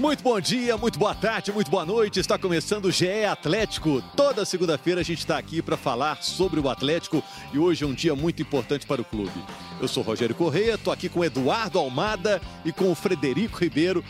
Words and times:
Muito 0.00 0.24
bom 0.24 0.40
dia, 0.40 0.78
muito 0.78 0.98
boa 0.98 1.14
tarde, 1.14 1.52
muito 1.52 1.70
boa 1.70 1.84
noite. 1.84 2.18
Está 2.18 2.38
começando 2.38 2.86
o 2.86 2.90
GE 2.90 3.26
Atlético. 3.26 4.00
Toda 4.16 4.46
segunda-feira 4.46 5.02
a 5.02 5.04
gente 5.04 5.18
está 5.18 5.36
aqui 5.36 5.60
para 5.60 5.76
falar 5.76 6.22
sobre 6.22 6.58
o 6.58 6.70
Atlético 6.70 7.22
e 7.52 7.58
hoje 7.58 7.84
é 7.84 7.86
um 7.86 7.92
dia 7.92 8.16
muito 8.16 8.40
importante 8.40 8.86
para 8.86 9.02
o 9.02 9.04
clube. 9.04 9.44
Eu 9.78 9.86
sou 9.86 10.02
Rogério 10.02 10.34
Correia, 10.34 10.76
estou 10.76 10.90
aqui 10.90 11.10
com 11.10 11.22
Eduardo 11.22 11.78
Almada 11.78 12.40
e 12.64 12.72
com 12.72 12.90
o 12.90 12.94
Frederico 12.94 13.58
Ribeiro. 13.58 14.02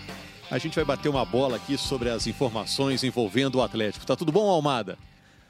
A 0.48 0.59
gente 0.59 0.77
vai 0.77 0.84
bater 0.84 1.09
uma 1.09 1.25
bola 1.25 1.57
aqui 1.57 1.77
sobre 1.77 2.09
as 2.09 2.29
informações 2.29 3.02
envolvendo 3.02 3.57
o 3.57 3.62
Atlético. 3.62 4.07
Tá 4.07 4.14
tudo 4.14 4.30
bom, 4.30 4.48
Almada? 4.48 4.96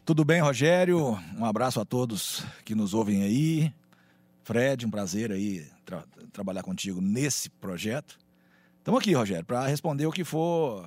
Tudo 0.06 0.24
bem, 0.24 0.40
Rogério? 0.40 1.18
Um 1.36 1.44
abraço 1.44 1.82
a 1.82 1.84
todos 1.84 2.42
que 2.64 2.74
nos 2.74 2.94
ouvem 2.94 3.24
aí. 3.24 3.70
Fred, 4.42 4.86
um 4.86 4.90
prazer 4.90 5.32
aí 5.32 5.66
tra 5.84 6.02
trabalhar 6.32 6.62
contigo 6.62 6.98
nesse 6.98 7.50
projeto. 7.50 8.18
Estamos 8.90 9.02
aqui, 9.02 9.14
Rogério, 9.14 9.44
para 9.44 9.68
responder 9.68 10.04
o 10.04 10.10
que 10.10 10.24
for 10.24 10.84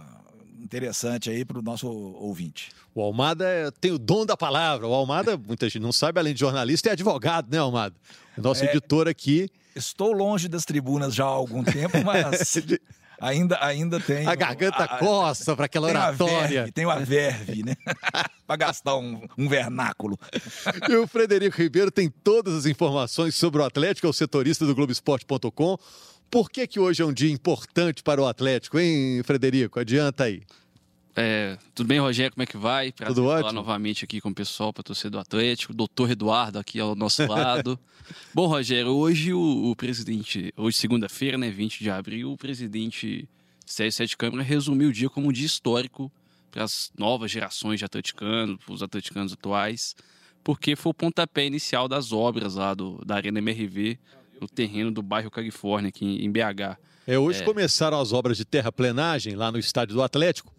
interessante 0.61 1.29
aí 1.29 1.45
para 1.45 1.57
o 1.57 1.61
nosso 1.61 1.87
ouvinte. 1.87 2.69
O 2.93 3.01
Almada 3.01 3.71
tem 3.79 3.93
o 3.93 3.97
dom 3.97 4.25
da 4.25 4.35
palavra. 4.35 4.85
O 4.85 4.93
Almada, 4.93 5.37
muita 5.47 5.69
gente 5.69 5.79
não 5.79 5.93
sabe, 5.93 6.19
além 6.19 6.33
de 6.33 6.41
jornalista, 6.41 6.89
é 6.89 6.91
advogado, 6.91 7.49
né, 7.49 7.59
Almada? 7.59 7.95
O 8.37 8.41
nosso 8.41 8.65
é, 8.65 8.67
editor 8.67 9.07
aqui. 9.07 9.49
Estou 9.73 10.11
longe 10.11 10.49
das 10.49 10.65
tribunas 10.65 11.15
já 11.15 11.23
há 11.23 11.27
algum 11.27 11.63
tempo, 11.63 11.97
mas 12.03 12.57
ainda, 13.21 13.57
ainda 13.63 14.01
tem. 14.01 14.27
A 14.27 14.35
garganta 14.35 14.83
a, 14.83 14.97
coça 14.97 15.55
para 15.55 15.67
aquela 15.67 15.87
oratória. 15.87 16.69
Tem 16.73 16.85
uma 16.85 16.99
verve, 16.99 17.63
né? 17.63 17.73
para 18.45 18.57
gastar 18.57 18.97
um, 18.97 19.25
um, 19.37 19.47
vernáculo. 19.47 20.19
E 20.89 20.95
o 20.97 21.07
Frederico 21.07 21.55
Ribeiro 21.57 21.89
tem 21.89 22.09
todas 22.09 22.53
as 22.53 22.65
informações 22.65 23.33
sobre 23.33 23.61
o 23.61 23.65
Atlético, 23.65 24.07
é 24.07 24.09
o 24.09 24.13
setorista 24.13 24.65
do 24.65 24.75
Globoesporte.com. 24.75 25.77
Por 26.33 26.49
que, 26.49 26.65
que 26.65 26.79
hoje 26.79 26.99
é 26.99 27.05
um 27.05 27.13
dia 27.13 27.31
importante 27.31 28.01
para 28.01 28.19
o 28.19 28.25
Atlético, 28.25 28.79
hein, 28.79 29.21
Frederico? 29.21 29.79
Adianta 29.79 30.23
aí. 30.23 30.41
É, 31.15 31.59
tudo 31.75 31.85
bem, 31.85 31.99
Rogério? 31.99 32.31
Como 32.31 32.41
é 32.41 32.47
que 32.47 32.57
vai? 32.57 32.91
Prazer 32.91 33.13
tudo 33.13 33.27
ótimo. 33.27 33.51
novamente 33.51 34.03
aqui 34.03 34.19
com 34.19 34.29
o 34.29 34.33
pessoal 34.33 34.73
para 34.73 34.81
torcer 34.81 35.11
do 35.11 35.19
Atlético. 35.19 35.75
Doutor 35.75 36.09
Eduardo 36.09 36.57
aqui 36.57 36.79
ao 36.79 36.95
nosso 36.95 37.21
lado. 37.29 37.79
Bom, 38.33 38.47
Rogério, 38.47 38.89
hoje 38.89 39.31
o, 39.31 39.69
o 39.69 39.75
presidente, 39.75 40.51
hoje 40.57 40.75
segunda-feira, 40.75 41.37
né, 41.37 41.51
20 41.51 41.83
de 41.83 41.91
abril, 41.91 42.31
o 42.31 42.37
presidente 42.37 43.29
Sérgio 43.63 43.91
Sete 43.91 44.17
Câmara 44.17 44.41
resumiu 44.41 44.89
o 44.89 44.91
dia 44.91 45.11
como 45.11 45.29
um 45.29 45.31
dia 45.31 45.45
histórico 45.45 46.11
para 46.49 46.63
as 46.63 46.91
novas 46.97 47.29
gerações 47.29 47.77
de 47.77 47.85
atleticanos, 47.85 48.57
os 48.67 48.81
atleticanos 48.81 49.33
atuais, 49.33 49.95
porque 50.43 50.75
foi 50.75 50.89
o 50.89 50.95
pontapé 50.95 51.45
inicial 51.45 51.87
das 51.87 52.11
obras 52.11 52.55
lá 52.55 52.73
do, 52.73 53.05
da 53.05 53.17
Arena 53.17 53.37
MRV 53.37 53.99
no 54.43 54.47
terreno 54.47 54.91
do 54.91 55.01
bairro 55.01 55.31
Califórnia, 55.31 55.89
aqui 55.89 56.05
em 56.05 56.31
BH. 56.31 56.77
É, 57.07 57.17
hoje 57.17 57.41
é... 57.41 57.45
começaram 57.45 57.99
as 57.99 58.13
obras 58.13 58.37
de 58.37 58.45
terraplenagem 58.45 59.35
lá 59.35 59.51
no 59.51 59.57
estádio 59.57 59.95
do 59.95 60.03
Atlético. 60.03 60.53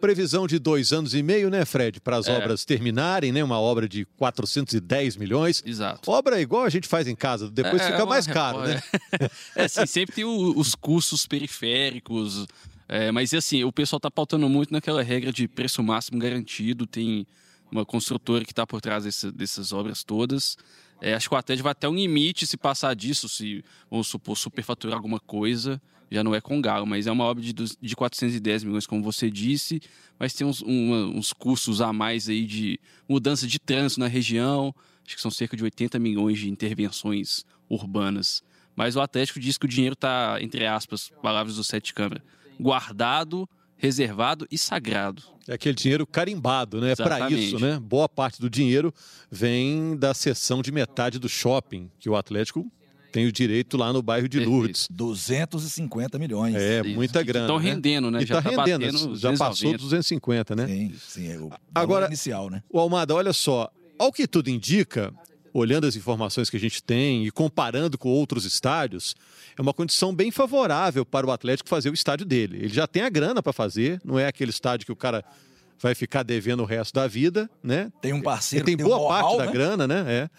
Previsão 0.00 0.46
de 0.46 0.58
dois 0.58 0.92
anos 0.92 1.14
e 1.14 1.22
meio, 1.22 1.48
né, 1.48 1.64
Fred, 1.64 2.00
para 2.00 2.16
as 2.16 2.26
é. 2.26 2.36
obras 2.36 2.64
terminarem, 2.64 3.32
né? 3.32 3.42
Uma 3.42 3.58
obra 3.58 3.88
de 3.88 4.04
410 4.16 5.16
milhões. 5.16 5.62
Exato. 5.64 6.10
Obra 6.10 6.40
igual 6.40 6.64
a 6.64 6.68
gente 6.68 6.86
faz 6.86 7.08
em 7.08 7.14
casa, 7.14 7.50
depois 7.50 7.80
é, 7.80 7.86
fica 7.86 8.02
é 8.02 8.04
mais 8.04 8.26
caro, 8.26 8.60
né? 8.60 8.82
É, 9.56 9.64
assim, 9.64 9.86
sempre 9.86 10.16
tem 10.16 10.24
o, 10.24 10.58
os 10.58 10.74
custos 10.74 11.26
periféricos, 11.26 12.46
é, 12.88 13.10
mas 13.12 13.32
assim, 13.32 13.64
o 13.64 13.72
pessoal 13.72 13.98
está 13.98 14.10
pautando 14.10 14.48
muito 14.48 14.72
naquela 14.72 15.02
regra 15.02 15.32
de 15.32 15.48
preço 15.48 15.82
máximo 15.82 16.18
garantido, 16.18 16.86
tem 16.86 17.26
uma 17.70 17.86
construtora 17.86 18.44
que 18.44 18.52
está 18.52 18.66
por 18.66 18.80
trás 18.80 19.04
desse, 19.04 19.32
dessas 19.32 19.72
obras 19.72 20.04
todas. 20.04 20.56
É, 21.00 21.14
acho 21.14 21.28
que 21.28 21.34
o 21.34 21.38
Atlético 21.38 21.64
vai 21.64 21.72
até 21.72 21.88
um 21.88 21.94
limite 21.94 22.46
se 22.46 22.56
passar 22.56 22.94
disso, 22.94 23.28
se, 23.28 23.64
vamos 23.90 24.08
supor, 24.08 24.36
superfaturar 24.36 24.96
alguma 24.96 25.20
coisa, 25.20 25.80
já 26.10 26.22
não 26.22 26.34
é 26.34 26.40
com 26.40 26.60
galo, 26.60 26.86
mas 26.86 27.06
é 27.06 27.12
uma 27.12 27.24
obra 27.24 27.42
de, 27.42 27.52
de 27.52 27.96
410 27.96 28.64
milhões, 28.64 28.86
como 28.86 29.02
você 29.02 29.30
disse, 29.30 29.80
mas 30.18 30.32
tem 30.32 30.46
uns, 30.46 30.62
uma, 30.62 31.06
uns 31.06 31.32
custos 31.32 31.80
a 31.80 31.92
mais 31.92 32.28
aí 32.28 32.46
de 32.46 32.78
mudança 33.08 33.46
de 33.46 33.58
trânsito 33.58 34.00
na 34.00 34.06
região, 34.06 34.74
acho 35.04 35.16
que 35.16 35.22
são 35.22 35.30
cerca 35.30 35.56
de 35.56 35.64
80 35.64 35.98
milhões 35.98 36.38
de 36.38 36.48
intervenções 36.48 37.44
urbanas. 37.68 38.42
Mas 38.76 38.96
o 38.96 39.00
Atlético 39.00 39.38
diz 39.38 39.58
que 39.58 39.66
o 39.66 39.68
dinheiro 39.68 39.94
está, 39.94 40.38
entre 40.40 40.66
aspas, 40.66 41.10
palavras 41.22 41.56
do 41.56 41.64
Sete 41.64 41.94
Câmara, 41.94 42.22
guardado 42.58 43.48
reservado 43.76 44.46
e 44.50 44.56
sagrado. 44.56 45.22
É 45.46 45.54
aquele 45.54 45.74
dinheiro 45.74 46.06
carimbado, 46.06 46.80
né? 46.80 46.94
Para 46.96 47.30
isso, 47.30 47.58
né? 47.58 47.78
Boa 47.80 48.08
parte 48.08 48.40
do 48.40 48.48
dinheiro 48.48 48.92
vem 49.30 49.96
da 49.96 50.14
seção 50.14 50.62
de 50.62 50.72
metade 50.72 51.18
do 51.18 51.28
shopping 51.28 51.90
que 51.98 52.08
o 52.08 52.16
Atlético 52.16 52.66
tem 53.14 53.26
o 53.28 53.32
direito 53.32 53.76
lá 53.76 53.92
no 53.92 54.02
bairro 54.02 54.28
de 54.28 54.40
Lourdes. 54.40 54.88
250 54.90 56.18
milhões. 56.18 56.56
É, 56.56 56.80
Isso. 56.80 56.96
muita 56.96 57.22
grana. 57.22 57.44
Estão 57.44 57.60
né? 57.60 57.70
rendendo, 57.70 58.10
né? 58.10 58.20
E 58.20 58.26
já 58.26 58.38
está 58.40 58.50
tá 58.50 58.64
rendendo, 58.64 59.14
já 59.14 59.32
passou 59.36 59.76
250, 59.76 60.56
né? 60.56 60.66
Sim, 60.66 60.94
sim. 60.98 61.28
É 61.28 61.38
o 61.38 61.48
Agora, 61.72 62.06
inicial, 62.06 62.50
né? 62.50 62.60
O 62.68 62.80
Almada, 62.80 63.14
olha 63.14 63.32
só, 63.32 63.70
ao 63.96 64.12
que 64.12 64.26
tudo 64.26 64.50
indica, 64.50 65.14
olhando 65.54 65.86
as 65.86 65.94
informações 65.94 66.50
que 66.50 66.56
a 66.56 66.60
gente 66.60 66.82
tem 66.82 67.24
e 67.24 67.30
comparando 67.30 67.96
com 67.96 68.08
outros 68.08 68.44
estádios, 68.44 69.14
é 69.56 69.62
uma 69.62 69.72
condição 69.72 70.12
bem 70.12 70.32
favorável 70.32 71.06
para 71.06 71.24
o 71.24 71.30
Atlético 71.30 71.68
fazer 71.68 71.90
o 71.90 71.94
estádio 71.94 72.26
dele. 72.26 72.58
Ele 72.58 72.74
já 72.74 72.88
tem 72.88 73.02
a 73.02 73.08
grana 73.08 73.40
para 73.40 73.52
fazer, 73.52 74.00
não 74.04 74.18
é 74.18 74.26
aquele 74.26 74.50
estádio 74.50 74.84
que 74.84 74.92
o 74.92 74.96
cara 74.96 75.24
vai 75.78 75.94
ficar 75.94 76.24
devendo 76.24 76.60
o 76.60 76.66
resto 76.66 76.92
da 76.94 77.06
vida, 77.06 77.48
né? 77.62 77.92
Tem 78.00 78.12
um 78.12 78.20
parceiro 78.20 78.68
Ele 78.68 78.76
tem, 78.76 78.84
boa 78.84 79.04
um 79.04 79.08
parte 79.08 79.36
né? 79.36 79.46
da 79.46 79.52
grana, 79.52 79.86
né? 79.86 80.04
É. 80.08 80.30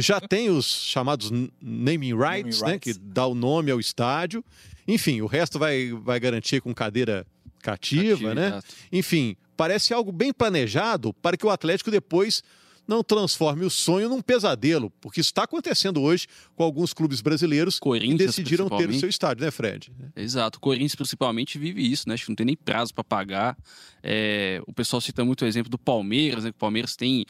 Já 0.00 0.20
tem 0.20 0.48
os 0.48 0.66
chamados 0.66 1.30
naming 1.60 2.14
rights, 2.14 2.60
naming 2.60 2.72
né? 2.72 2.78
Que 2.78 2.94
dá 2.94 3.26
o 3.26 3.34
nome 3.34 3.70
ao 3.70 3.78
estádio. 3.78 4.42
Enfim, 4.88 5.20
o 5.20 5.26
resto 5.26 5.58
vai, 5.58 5.92
vai 5.92 6.18
garantir 6.18 6.62
com 6.62 6.74
cadeira 6.74 7.26
cativa, 7.62 8.12
Cativa, 8.12 8.34
né? 8.34 8.48
Exato. 8.48 8.66
Enfim, 8.90 9.36
parece 9.56 9.92
algo 9.92 10.10
bem 10.10 10.32
planejado 10.32 11.12
para 11.14 11.36
que 11.36 11.46
o 11.46 11.50
Atlético 11.50 11.90
depois 11.90 12.42
não 12.92 13.02
transforme 13.02 13.64
o 13.64 13.70
sonho 13.70 14.08
num 14.08 14.20
pesadelo, 14.20 14.90
porque 15.00 15.20
isso 15.20 15.30
está 15.30 15.44
acontecendo 15.44 16.00
hoje 16.00 16.26
com 16.54 16.62
alguns 16.62 16.92
clubes 16.92 17.20
brasileiros 17.20 17.80
que 17.80 18.14
decidiram 18.14 18.68
ter 18.68 18.88
o 18.88 18.94
seu 18.94 19.08
estádio, 19.08 19.44
né, 19.44 19.50
Fred? 19.50 19.92
Exato. 20.14 20.58
O 20.58 20.60
Corinthians, 20.60 20.94
principalmente, 20.94 21.58
vive 21.58 21.90
isso, 21.90 22.08
né? 22.08 22.14
Acho 22.14 22.24
que 22.24 22.30
não 22.30 22.36
tem 22.36 22.46
nem 22.46 22.56
prazo 22.56 22.94
para 22.94 23.02
pagar. 23.02 23.56
É... 24.02 24.62
O 24.66 24.72
pessoal 24.72 25.00
cita 25.00 25.24
muito 25.24 25.44
o 25.44 25.48
exemplo 25.48 25.70
do 25.70 25.78
Palmeiras, 25.78 26.44
né? 26.44 26.50
Que 26.50 26.56
o 26.56 26.60
Palmeiras 26.60 26.94
tem 26.94 27.24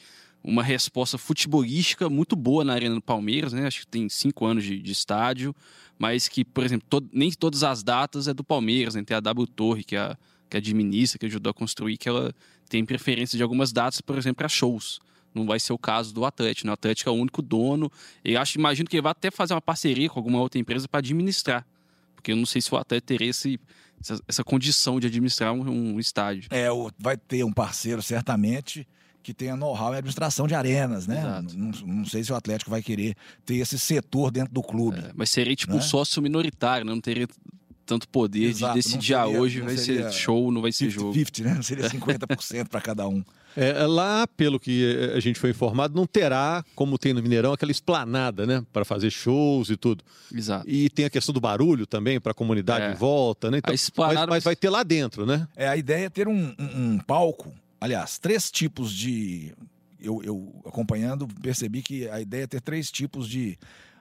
uma 0.44 0.62
resposta 0.62 1.16
futebolística 1.16 2.10
muito 2.10 2.34
boa 2.34 2.64
na 2.64 2.72
Arena 2.72 2.96
do 2.96 3.02
Palmeiras, 3.02 3.52
né? 3.52 3.66
Acho 3.66 3.80
que 3.80 3.86
tem 3.86 4.08
cinco 4.08 4.44
anos 4.44 4.64
de, 4.64 4.78
de 4.78 4.92
estádio, 4.92 5.54
mas 5.98 6.28
que, 6.28 6.44
por 6.44 6.64
exemplo, 6.64 7.08
nem 7.12 7.30
todas 7.30 7.62
as 7.62 7.82
datas 7.82 8.26
é 8.26 8.34
do 8.34 8.42
Palmeiras, 8.42 8.94
né? 8.94 9.04
Tem 9.04 9.16
a 9.16 9.20
W 9.20 9.46
Torre, 9.46 9.84
que, 9.84 9.94
é, 9.94 10.16
que 10.50 10.56
administra, 10.56 11.18
que 11.18 11.26
ajudou 11.26 11.50
a 11.50 11.54
construir, 11.54 11.96
que 11.96 12.08
ela 12.08 12.34
tem 12.68 12.84
preferência 12.84 13.36
de 13.36 13.42
algumas 13.42 13.72
datas, 13.72 14.00
por 14.00 14.18
exemplo, 14.18 14.36
para 14.36 14.48
shows 14.48 14.98
não 15.34 15.46
vai 15.46 15.58
ser 15.58 15.72
o 15.72 15.78
caso 15.78 16.12
do 16.12 16.24
Atlético. 16.24 16.66
Né? 16.66 16.72
O 16.72 16.74
Atlético 16.74 17.10
é 17.10 17.12
o 17.12 17.16
único 17.16 17.40
dono. 17.42 17.90
Eu 18.24 18.40
acho, 18.40 18.58
imagino 18.58 18.88
que 18.88 18.96
ele 18.96 19.02
vai 19.02 19.12
até 19.12 19.30
fazer 19.30 19.54
uma 19.54 19.60
parceria 19.60 20.08
com 20.08 20.18
alguma 20.18 20.40
outra 20.40 20.60
empresa 20.60 20.88
para 20.88 20.98
administrar. 20.98 21.66
Porque 22.14 22.32
eu 22.32 22.36
não 22.36 22.46
sei 22.46 22.60
se 22.62 22.72
o 22.72 22.76
Atlético 22.76 23.08
teria 23.08 23.30
esse, 23.30 23.58
essa, 24.00 24.20
essa 24.28 24.44
condição 24.44 25.00
de 25.00 25.06
administrar 25.06 25.52
um, 25.52 25.94
um 25.94 26.00
estádio. 26.00 26.48
É, 26.50 26.68
vai 26.98 27.16
ter 27.16 27.44
um 27.44 27.52
parceiro, 27.52 28.02
certamente, 28.02 28.86
que 29.22 29.32
tenha 29.32 29.56
know-how 29.56 29.92
em 29.94 29.98
administração 29.98 30.46
de 30.46 30.54
arenas, 30.54 31.06
né? 31.06 31.42
Não, 31.54 31.70
não, 31.86 32.04
sei 32.04 32.22
se 32.24 32.32
o 32.32 32.36
Atlético 32.36 32.70
vai 32.70 32.82
querer 32.82 33.16
ter 33.46 33.56
esse 33.56 33.78
setor 33.78 34.30
dentro 34.30 34.52
do 34.52 34.62
clube. 34.62 34.98
É, 34.98 35.12
mas 35.14 35.30
seria 35.30 35.54
tipo 35.54 35.72
né? 35.72 35.78
um 35.78 35.82
sócio 35.82 36.20
minoritário, 36.20 36.84
né? 36.84 36.92
não 36.92 37.00
teria 37.00 37.26
tanto 37.84 38.08
poder 38.08 38.44
Exato, 38.44 38.74
de 38.74 38.82
decidir, 38.82 39.14
ah, 39.14 39.26
hoje 39.26 39.60
vai 39.60 39.76
ser 39.76 40.10
show, 40.12 40.50
não 40.50 40.62
vai 40.62 40.72
ser 40.72 40.90
50, 40.90 41.00
jogo. 41.00 41.14
50, 41.14 41.42
né? 41.48 41.54
Não 41.54 41.62
seria 41.62 41.84
50% 41.90 42.68
para 42.68 42.80
cada 42.80 43.08
um. 43.08 43.22
É, 43.56 43.82
é, 43.82 43.86
lá, 43.86 44.26
pelo 44.26 44.58
que 44.58 45.12
a 45.14 45.20
gente 45.20 45.38
foi 45.38 45.50
informado, 45.50 45.94
não 45.94 46.06
terá, 46.06 46.64
como 46.74 46.96
tem 46.96 47.12
no 47.12 47.22
Mineirão, 47.22 47.52
aquela 47.52 47.72
esplanada, 47.72 48.46
né? 48.46 48.64
Para 48.72 48.84
fazer 48.84 49.10
shows 49.10 49.68
e 49.70 49.76
tudo. 49.76 50.02
Exato. 50.34 50.68
E 50.68 50.88
tem 50.88 51.04
a 51.04 51.10
questão 51.10 51.32
do 51.32 51.40
barulho 51.40 51.86
também, 51.86 52.20
para 52.20 52.32
a 52.32 52.34
comunidade 52.34 52.86
é. 52.86 52.92
em 52.92 52.94
volta, 52.94 53.50
né? 53.50 53.58
Então, 53.58 53.74
mas, 53.96 54.26
mas, 54.26 54.44
vai 54.44 54.56
ter 54.56 54.70
lá 54.70 54.82
dentro, 54.82 55.26
né? 55.26 55.46
É, 55.54 55.68
a 55.68 55.76
ideia 55.76 56.06
é 56.06 56.10
ter 56.10 56.28
um, 56.28 56.54
um, 56.58 56.92
um 56.94 56.98
palco, 56.98 57.52
aliás, 57.80 58.18
três 58.18 58.50
tipos 58.50 58.92
de. 58.92 59.52
Eu, 60.00 60.20
eu 60.24 60.52
acompanhando, 60.66 61.28
percebi 61.40 61.80
que 61.80 62.08
a 62.08 62.20
ideia 62.20 62.44
é 62.44 62.46
ter 62.46 62.60
três 62.60 62.90
tipos 62.90 63.28
de 63.28 63.56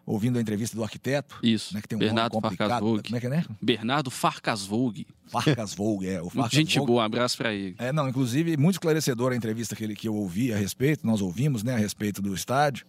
ouvindo 0.06 0.38
a 0.38 0.42
entrevista 0.42 0.76
do 0.76 0.84
arquiteto. 0.84 1.38
Isso. 1.44 1.74
Né, 1.74 1.82
que 1.82 1.88
tem 1.88 1.96
um 1.96 2.00
Bernardo 2.00 2.40
Farcasvogue. 2.40 3.04
Como 3.04 3.18
é 3.18 3.20
que 3.20 3.28
é, 3.28 3.30
né? 3.30 3.46
Bernardo 3.62 4.12
Farcasvogue. 4.12 5.08
Farcasvogue, 5.28 6.08
é. 6.08 6.22
O 6.22 6.30
Farcasvogue. 6.30 6.56
Gente 6.56 6.80
boa, 6.80 7.04
um 7.04 7.06
abraço 7.06 7.38
para 7.38 7.54
ele. 7.54 7.76
É, 7.78 7.92
não, 7.92 8.08
inclusive, 8.10 8.58
muito 8.58 8.76
esclarecedor 8.76 9.32
a 9.32 9.36
entrevista 9.36 9.76
que, 9.76 9.84
ele, 9.84 9.96
que 9.96 10.08
eu 10.08 10.16
ouvi 10.16 10.54
a 10.54 10.58
respeito, 10.58 11.06
nós 11.06 11.22
ouvimos, 11.22 11.64
né, 11.64 11.74
a 11.74 11.78
respeito 11.78 12.22
do 12.22 12.34
estádio. 12.34 12.86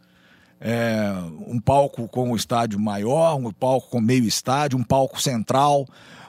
É, 0.60 1.12
um 1.46 1.58
palco 1.58 2.06
com 2.08 2.30
o 2.30 2.36
estádio 2.36 2.78
maior, 2.78 3.36
um 3.36 3.50
palco 3.52 3.90
com 3.90 4.00
meio 4.00 4.24
estádio, 4.24 4.78
um 4.78 4.84
palco 4.84 5.20
central. 5.20 5.86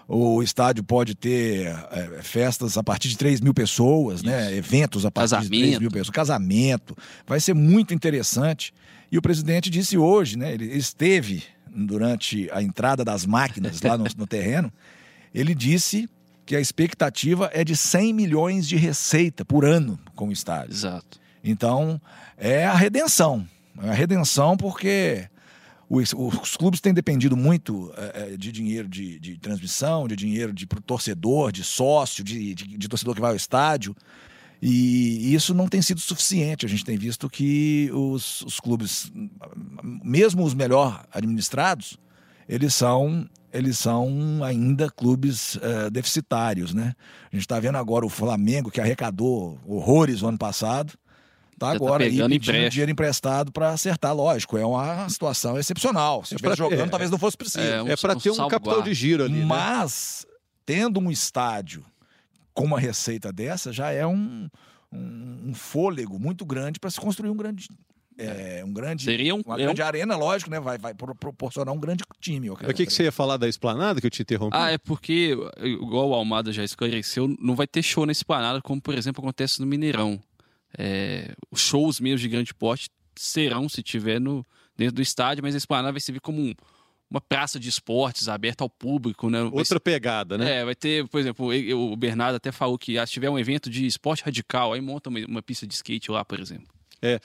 O 0.07 0.43
estádio 0.43 0.83
pode 0.83 1.15
ter 1.15 1.67
é, 1.91 2.19
festas 2.21 2.77
a 2.77 2.83
partir 2.83 3.07
de 3.09 3.17
3 3.17 3.39
mil 3.39 3.53
pessoas, 3.53 4.21
né? 4.21 4.41
Isso. 4.41 4.51
né? 4.51 4.57
Eventos 4.57 5.05
a 5.05 5.11
partir 5.11 5.29
Casamento. 5.29 5.53
de 5.53 5.61
3 5.61 5.79
mil 5.79 5.91
pessoas. 5.91 6.09
Casamento. 6.09 6.97
Vai 7.25 7.39
ser 7.39 7.53
muito 7.53 7.93
interessante. 7.93 8.73
E 9.13 9.17
o 9.19 9.21
presidente 9.21 9.69
disse 9.69 9.95
hoje, 9.95 10.35
né? 10.39 10.55
Ele 10.55 10.65
esteve 10.75 11.43
durante 11.67 12.49
a 12.51 12.63
entrada 12.63 13.05
das 13.05 13.27
máquinas 13.27 13.79
lá 13.79 13.95
no, 13.95 14.05
no 14.17 14.25
terreno. 14.25 14.73
Ele 15.31 15.53
disse 15.53 16.09
que 16.47 16.55
a 16.55 16.59
expectativa 16.59 17.47
é 17.53 17.63
de 17.63 17.75
100 17.75 18.11
milhões 18.11 18.67
de 18.67 18.75
receita 18.75 19.45
por 19.45 19.65
ano 19.65 19.99
com 20.15 20.29
o 20.29 20.31
estádio. 20.31 20.73
Exato. 20.73 21.21
Então, 21.43 22.01
é 22.35 22.65
a 22.65 22.73
redenção. 22.73 23.47
É 23.83 23.89
a 23.89 23.93
redenção 23.93 24.57
porque 24.57 25.29
os, 25.87 26.11
os 26.11 26.57
clubes 26.57 26.81
têm 26.81 26.91
dependido 26.91 27.37
muito 27.37 27.93
é, 27.95 28.35
de 28.35 28.51
dinheiro 28.51 28.87
de, 28.87 29.19
de, 29.19 29.37
transmissão, 29.37 30.07
de 30.07 30.15
dinheiro 30.15 30.51
de 30.51 30.65
pro 30.65 30.81
torcedor, 30.81 31.51
de 31.51 31.63
sócio, 31.63 32.23
de, 32.23 32.55
de, 32.55 32.65
de 32.79 32.87
torcedor 32.87 33.13
que 33.13 33.21
vai 33.21 33.29
ao 33.29 33.37
estádio. 33.37 33.95
E 34.65 35.35
isso 35.35 35.53
não 35.53 35.67
tem 35.67 35.81
sido 35.81 35.99
suficiente. 35.99 36.65
A 36.65 36.69
gente 36.69 36.85
tem 36.85 36.97
visto 36.97 37.29
que 37.29 37.89
os, 37.91 38.41
os 38.43 38.61
clubes, 38.61 39.11
mesmo 40.01 40.41
os 40.41 40.53
melhor 40.53 41.05
administrados, 41.11 41.97
eles 42.47 42.73
são 42.73 43.27
eles 43.51 43.77
são 43.77 44.41
ainda 44.41 44.89
clubes 44.89 45.55
uh, 45.55 45.91
deficitários, 45.91 46.73
né? 46.73 46.95
A 47.31 47.35
gente 47.35 47.41
está 47.41 47.59
vendo 47.59 47.77
agora 47.77 48.05
o 48.05 48.09
Flamengo 48.09 48.71
que 48.71 48.79
arrecadou 48.79 49.59
horrores 49.67 50.21
no 50.21 50.29
ano 50.29 50.37
passado, 50.37 50.93
tá 51.59 51.67
Já 51.67 51.71
tá 51.71 51.85
agora 51.85 51.99
tá 51.99 52.05
aí 52.05 52.11
pedindo 52.11 52.33
empréstimo. 52.33 52.69
dinheiro 52.69 52.91
emprestado 52.91 53.51
para 53.51 53.69
acertar. 53.69 54.15
Lógico, 54.15 54.57
é 54.57 54.65
uma 54.65 55.07
situação 55.09 55.59
excepcional. 55.59 56.23
Se 56.23 56.35
estivesse 56.35 56.53
é 56.53 56.63
jogando, 56.63 56.87
é, 56.87 56.89
talvez 56.89 57.11
não 57.11 57.19
fosse 57.19 57.37
preciso. 57.37 57.59
É, 57.59 57.83
um, 57.83 57.87
é 57.89 57.97
para 57.97 58.15
ter 58.15 58.31
um 58.31 58.47
capital 58.47 58.81
de 58.81 58.93
giro 58.93 59.25
ali. 59.25 59.39
Né? 59.39 59.45
Mas 59.45 60.25
né? 60.25 60.35
tendo 60.65 61.01
um 61.01 61.11
estádio 61.11 61.85
com 62.53 62.65
uma 62.65 62.79
receita 62.79 63.31
dessa, 63.31 63.71
já 63.73 63.91
é 63.91 64.05
um, 64.05 64.49
um, 64.91 65.49
um 65.49 65.53
fôlego 65.53 66.19
muito 66.19 66.45
grande 66.45 66.79
para 66.79 66.89
se 66.89 66.99
construir 66.99 67.29
um 67.29 67.37
grande 67.37 67.67
é, 68.17 68.63
um 68.63 68.71
grande, 68.71 69.03
Seria 69.03 69.33
um, 69.33 69.41
uma 69.41 69.57
grande 69.57 69.81
um... 69.81 69.85
arena, 69.85 70.15
lógico, 70.15 70.51
né? 70.51 70.59
Vai, 70.59 70.77
vai 70.77 70.93
proporcionar 70.93 71.73
um 71.73 71.79
grande 71.79 72.03
time. 72.19 72.49
O 72.49 72.55
que, 72.55 72.85
que 72.85 72.93
você 72.93 73.03
ia 73.03 73.11
falar 73.11 73.37
da 73.37 73.47
esplanada 73.47 73.99
que 73.99 74.05
eu 74.05 74.11
te 74.11 74.21
interrompi? 74.21 74.55
Ah, 74.55 74.71
é 74.71 74.77
porque, 74.77 75.35
igual 75.57 76.09
o 76.09 76.13
Almada 76.13 76.51
já 76.51 76.63
esclareceu, 76.63 77.35
não 77.39 77.55
vai 77.55 77.65
ter 77.65 77.81
show 77.81 78.05
na 78.05 78.11
esplanada, 78.11 78.61
como 78.61 78.81
por 78.81 78.93
exemplo 78.95 79.23
acontece 79.23 79.59
no 79.59 79.65
Mineirão. 79.65 80.21
É, 80.77 81.33
os 81.51 81.61
shows 81.61 81.99
mesmo 81.99 82.19
de 82.19 82.29
grande 82.29 82.53
porte 82.53 82.89
serão, 83.15 83.67
se 83.67 83.81
tiver, 83.81 84.19
no, 84.19 84.45
dentro 84.77 84.95
do 84.95 85.01
estádio, 85.01 85.43
mas 85.43 85.55
a 85.55 85.57
esplanada 85.57 85.91
vai 85.91 86.01
servir 86.01 86.19
como 86.19 86.39
um, 86.39 86.53
uma 87.13 87.21
praça 87.21 87.59
de 87.59 87.69
esportes 87.69 88.27
aberta 88.27 88.63
ao 88.63 88.69
público, 88.69 89.29
né? 89.29 89.43
Outra 89.43 89.65
ser, 89.65 89.79
pegada, 89.79 90.35
né? 90.35 90.61
É, 90.61 90.65
vai 90.65 90.73
ter, 90.73 91.07
por 91.07 91.19
exemplo, 91.19 91.49
o 91.75 91.95
Bernardo 91.95 92.37
até 92.37 92.51
falou 92.51 92.75
que 92.75 92.97
ah, 92.97 93.05
se 93.05 93.13
tiver 93.13 93.29
um 93.29 93.37
evento 93.37 93.69
de 93.69 93.85
esporte 93.85 94.23
radical, 94.23 94.73
aí 94.73 94.81
monta 94.81 95.11
uma, 95.11 95.19
uma 95.27 95.41
pista 95.43 95.67
de 95.67 95.75
skate 95.75 96.09
lá, 96.09 96.25
por 96.25 96.39
exemplo. 96.39 96.72
É, 97.03 97.19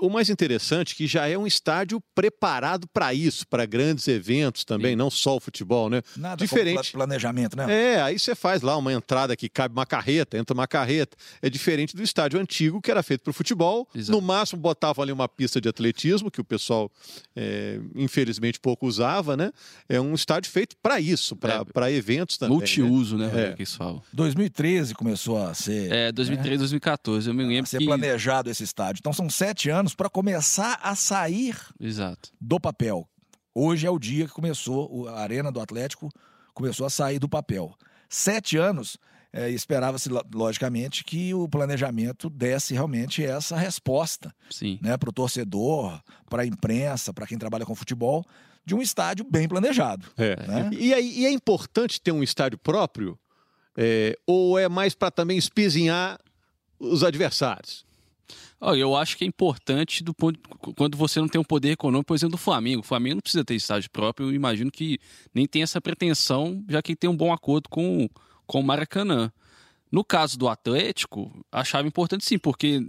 o 0.00 0.08
mais 0.10 0.28
interessante 0.28 0.94
é 0.94 0.96
que 0.96 1.06
já 1.06 1.28
é 1.28 1.38
um 1.38 1.46
estádio 1.46 2.02
preparado 2.14 2.88
para 2.88 3.14
isso, 3.14 3.46
para 3.46 3.64
grandes 3.64 4.08
eventos 4.08 4.64
também, 4.64 4.92
Sim. 4.92 4.96
não 4.96 5.10
só 5.10 5.36
o 5.36 5.40
futebol, 5.40 5.88
né? 5.88 6.02
Nada 6.16 6.36
diferente 6.36 6.92
planejamento, 6.92 7.56
né? 7.56 7.66
É, 7.72 8.02
aí 8.02 8.18
você 8.18 8.34
faz 8.34 8.62
lá 8.62 8.76
uma 8.76 8.92
entrada 8.92 9.36
que 9.36 9.48
cabe 9.48 9.72
uma 9.74 9.86
carreta, 9.86 10.36
entra 10.36 10.54
uma 10.54 10.66
carreta. 10.66 11.16
É 11.40 11.48
diferente 11.48 11.94
do 11.94 12.02
estádio 12.02 12.40
antigo 12.40 12.80
que 12.80 12.90
era 12.90 13.02
feito 13.02 13.22
para 13.22 13.30
o 13.30 13.34
futebol. 13.34 13.88
Exato. 13.94 14.12
No 14.12 14.20
máximo 14.20 14.60
botava 14.60 15.02
ali 15.02 15.12
uma 15.12 15.28
pista 15.28 15.60
de 15.60 15.68
atletismo 15.68 16.30
que 16.30 16.40
o 16.40 16.44
pessoal 16.44 16.90
é, 17.36 17.78
infelizmente 17.94 18.58
pouco 18.58 18.86
usava, 18.86 19.36
né? 19.36 19.52
É 19.88 20.00
um 20.00 20.14
estádio 20.14 20.50
feito 20.50 20.76
para 20.82 21.00
isso, 21.00 21.36
para 21.36 21.90
é, 21.90 21.94
eventos 21.94 22.38
também. 22.38 22.56
Multiuso, 22.56 23.16
né? 23.16 23.28
né? 23.28 23.48
É. 23.50 23.52
Que 23.52 23.64
2013 24.12 24.94
começou 24.94 25.38
a 25.38 25.54
ser. 25.54 25.92
É, 25.92 26.12
2013, 26.12 26.50
né? 26.50 26.58
2014. 26.58 27.28
Eu 27.28 27.34
me 27.34 27.44
lembro. 27.44 27.62
A 27.62 27.66
ser 27.66 27.78
que... 27.78 27.84
planejado 27.84 28.50
esse 28.50 28.64
estádio. 28.64 29.00
Então 29.00 29.12
são 29.12 29.21
sete 29.28 29.70
anos 29.70 29.94
para 29.94 30.08
começar 30.08 30.78
a 30.82 30.94
sair 30.94 31.56
Exato. 31.78 32.30
do 32.40 32.60
papel. 32.60 33.08
Hoje 33.54 33.86
é 33.86 33.90
o 33.90 33.98
dia 33.98 34.26
que 34.26 34.32
começou, 34.32 35.08
a 35.08 35.20
Arena 35.20 35.52
do 35.52 35.60
Atlético 35.60 36.10
começou 36.54 36.86
a 36.86 36.90
sair 36.90 37.18
do 37.18 37.28
papel. 37.28 37.74
Sete 38.08 38.56
anos, 38.56 38.98
é, 39.32 39.50
esperava-se, 39.50 40.08
logicamente, 40.34 41.02
que 41.04 41.32
o 41.32 41.48
planejamento 41.48 42.28
desse 42.28 42.74
realmente 42.74 43.24
essa 43.24 43.56
resposta 43.56 44.34
né, 44.82 44.96
para 44.96 45.08
o 45.08 45.12
torcedor, 45.12 46.00
para 46.28 46.42
a 46.42 46.46
imprensa, 46.46 47.12
para 47.12 47.26
quem 47.26 47.38
trabalha 47.38 47.64
com 47.64 47.74
futebol, 47.74 48.24
de 48.64 48.74
um 48.74 48.82
estádio 48.82 49.24
bem 49.24 49.48
planejado. 49.48 50.06
É. 50.16 50.36
Né? 50.46 50.70
E, 50.72 50.92
e 51.20 51.26
é 51.26 51.30
importante 51.30 52.00
ter 52.00 52.12
um 52.12 52.22
estádio 52.22 52.58
próprio? 52.58 53.18
É, 53.76 54.16
ou 54.26 54.58
é 54.58 54.68
mais 54.68 54.94
para 54.94 55.10
também 55.10 55.38
espizinhar 55.38 56.20
os 56.78 57.02
adversários? 57.02 57.86
Eu 58.60 58.96
acho 58.96 59.16
que 59.16 59.24
é 59.24 59.26
importante 59.26 60.04
do 60.04 60.14
ponto, 60.14 60.38
quando 60.76 60.96
você 60.96 61.20
não 61.20 61.28
tem 61.28 61.40
um 61.40 61.44
poder 61.44 61.72
econômico, 61.72 62.06
por 62.06 62.14
exemplo, 62.14 62.32
do 62.32 62.38
Flamengo. 62.38 62.80
O 62.80 62.84
Flamengo 62.84 63.16
não 63.16 63.20
precisa 63.20 63.44
ter 63.44 63.54
estádio 63.54 63.90
próprio, 63.90 64.28
eu 64.28 64.34
imagino 64.34 64.70
que 64.70 65.00
nem 65.34 65.46
tem 65.46 65.62
essa 65.62 65.80
pretensão, 65.80 66.64
já 66.68 66.80
que 66.80 66.94
tem 66.94 67.10
um 67.10 67.16
bom 67.16 67.32
acordo 67.32 67.68
com, 67.68 68.08
com 68.46 68.60
o 68.60 68.62
Maracanã. 68.62 69.32
No 69.90 70.04
caso 70.04 70.38
do 70.38 70.48
Atlético, 70.48 71.44
achava 71.50 71.88
importante 71.88 72.24
sim, 72.24 72.38
porque, 72.38 72.80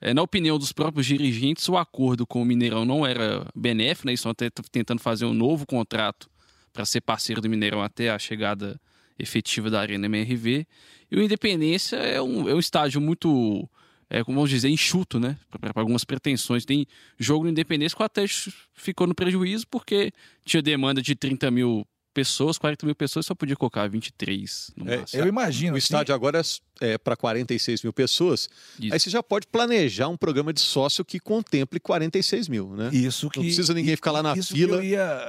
é, 0.00 0.12
na 0.12 0.22
opinião 0.22 0.58
dos 0.58 0.72
próprios 0.72 1.06
dirigentes, 1.06 1.68
o 1.68 1.76
acordo 1.76 2.26
com 2.26 2.42
o 2.42 2.44
Mineirão 2.44 2.84
não 2.84 3.06
era 3.06 3.46
benéfico, 3.56 4.06
né? 4.06 4.12
Eles 4.12 4.20
estão 4.20 4.30
até 4.30 4.50
tentando 4.70 5.00
fazer 5.00 5.24
um 5.24 5.34
novo 5.34 5.66
contrato 5.66 6.28
para 6.72 6.84
ser 6.84 7.00
parceiro 7.00 7.40
do 7.40 7.48
Mineirão 7.48 7.82
até 7.82 8.10
a 8.10 8.18
chegada 8.18 8.80
efetiva 9.18 9.68
da 9.68 9.80
Arena 9.80 10.06
MRV. 10.06 10.66
E 11.10 11.16
o 11.16 11.22
Independência 11.22 11.96
é 11.96 12.20
um, 12.22 12.48
é 12.48 12.54
um 12.54 12.58
estádio 12.58 13.00
muito 13.00 13.68
é, 14.10 14.24
como 14.24 14.36
vamos 14.36 14.50
dizer, 14.50 14.68
enxuto, 14.68 15.20
né? 15.20 15.36
Para 15.60 15.72
algumas 15.76 16.04
pretensões. 16.04 16.64
Tem 16.64 16.86
jogo 17.18 17.44
no 17.44 17.50
Independência 17.50 17.96
que 17.96 18.02
o 18.02 18.06
Atlético 18.06 18.56
ficou 18.74 19.06
no 19.06 19.14
prejuízo 19.14 19.66
porque 19.68 20.12
tinha 20.44 20.62
demanda 20.62 21.02
de 21.02 21.14
30 21.14 21.50
mil 21.50 21.86
pessoas, 22.14 22.58
40 22.58 22.84
mil 22.84 22.96
pessoas, 22.96 23.26
só 23.26 23.34
podia 23.34 23.54
colocar 23.54 23.88
23 23.88 24.72
no 24.76 24.90
é, 24.90 25.04
Eu 25.12 25.26
imagino. 25.26 25.74
O 25.74 25.76
assim, 25.76 25.84
estádio 25.84 26.14
agora 26.14 26.40
é, 26.80 26.92
é 26.92 26.98
para 26.98 27.16
46 27.16 27.82
mil 27.82 27.92
pessoas. 27.92 28.48
Isso. 28.80 28.92
Aí 28.92 28.98
você 28.98 29.10
já 29.10 29.22
pode 29.22 29.46
planejar 29.46 30.08
um 30.08 30.16
programa 30.16 30.52
de 30.52 30.60
sócio 30.60 31.04
que 31.04 31.20
contemple 31.20 31.78
46 31.78 32.48
mil, 32.48 32.74
né? 32.74 32.90
Isso 32.92 33.28
que. 33.30 33.38
Não 33.38 33.44
precisa 33.44 33.74
ninguém 33.74 33.94
ficar 33.94 34.10
lá 34.10 34.22
na 34.22 34.34
fila 34.34 34.80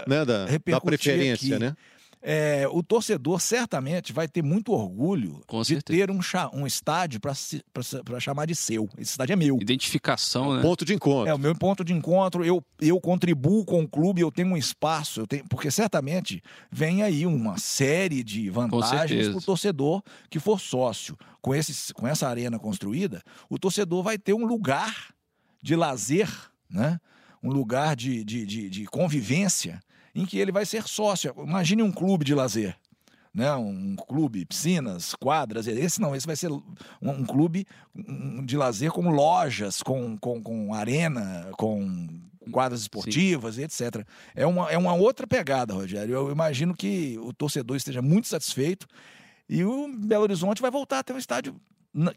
né, 0.07 0.25
da, 0.25 0.45
da 0.45 0.81
preferência, 0.81 1.57
aqui. 1.57 1.63
né? 1.63 1.75
É, 2.21 2.67
o 2.69 2.83
torcedor 2.83 3.39
certamente 3.39 4.11
vai 4.11 4.27
ter 4.27 4.43
muito 4.43 4.73
orgulho 4.73 5.41
Com 5.47 5.61
de 5.61 5.81
ter 5.81 6.11
um, 6.11 6.19
um 6.53 6.67
estádio 6.67 7.19
para 7.19 8.19
chamar 8.19 8.45
de 8.45 8.55
seu. 8.55 8.89
Esse 8.97 9.11
estádio 9.11 9.33
é 9.33 9.35
meu. 9.37 9.57
Identificação, 9.57 10.53
é 10.53 10.57
né? 10.57 10.61
Ponto 10.61 10.83
de 10.83 10.93
encontro. 10.93 11.29
É 11.29 11.33
o 11.33 11.39
meu 11.39 11.55
ponto 11.55 11.83
de 11.83 11.93
encontro. 11.93 12.43
Eu, 12.43 12.63
eu 12.81 12.99
contribuo 12.99 13.63
com 13.63 13.83
o 13.83 13.87
clube, 13.87 14.21
eu 14.21 14.31
tenho 14.31 14.49
um 14.49 14.57
espaço, 14.57 15.21
eu 15.21 15.27
tenho, 15.27 15.45
porque 15.47 15.71
certamente 15.71 16.43
vem 16.69 17.03
aí 17.03 17.25
uma 17.25 17.57
série 17.57 18.21
de 18.21 18.49
vantagens 18.49 19.29
para 19.29 19.37
o 19.37 19.41
torcedor 19.41 20.03
que 20.29 20.39
for 20.39 20.59
sócio. 20.59 21.17
Com, 21.41 21.55
esse, 21.55 21.93
com 21.93 22.05
essa 22.05 22.27
arena 22.27 22.59
construída, 22.59 23.23
o 23.49 23.57
torcedor 23.57 24.03
vai 24.03 24.17
ter 24.17 24.33
um 24.33 24.45
lugar 24.45 25.13
de 25.61 25.73
lazer, 25.73 26.29
né? 26.69 26.99
um 27.41 27.49
lugar 27.49 27.95
de, 27.95 28.25
de, 28.25 28.45
de, 28.45 28.69
de 28.69 28.85
convivência 28.85 29.79
em 30.19 30.25
que 30.25 30.37
ele 30.37 30.51
vai 30.51 30.65
ser 30.65 30.87
sócio. 30.87 31.33
Imagine 31.37 31.83
um 31.83 31.91
clube 31.91 32.25
de 32.25 32.35
lazer. 32.35 32.75
Né, 33.31 33.53
um 33.53 33.95
clube, 33.95 34.43
piscinas, 34.43 35.13
quadras. 35.13 35.67
Esse 35.67 36.01
não, 36.01 36.15
esse 36.15 36.25
vai 36.25 36.35
ser 36.35 36.51
um, 36.51 36.63
um 36.99 37.23
clube 37.23 37.65
de 38.43 38.57
lazer 38.57 38.91
com 38.91 39.07
lojas, 39.11 39.83
com, 39.83 40.17
com, 40.17 40.41
com 40.41 40.73
arena, 40.73 41.47
com 41.55 42.07
quadras 42.51 42.81
esportivas 42.81 43.55
Sim. 43.55 43.63
etc. 43.63 44.03
É 44.35 44.47
uma, 44.47 44.71
é 44.71 44.77
uma 44.77 44.95
outra 44.95 45.27
pegada, 45.27 45.75
Rogério. 45.75 46.13
Eu 46.15 46.31
imagino 46.31 46.75
que 46.75 47.19
o 47.19 47.31
torcedor 47.31 47.77
esteja 47.77 48.01
muito 48.01 48.27
satisfeito 48.27 48.87
e 49.47 49.63
o 49.63 49.87
Belo 49.95 50.23
Horizonte 50.23 50.61
vai 50.61 50.71
voltar 50.71 50.99
a 50.99 51.03
ter 51.03 51.13
um 51.13 51.19
estádio 51.19 51.55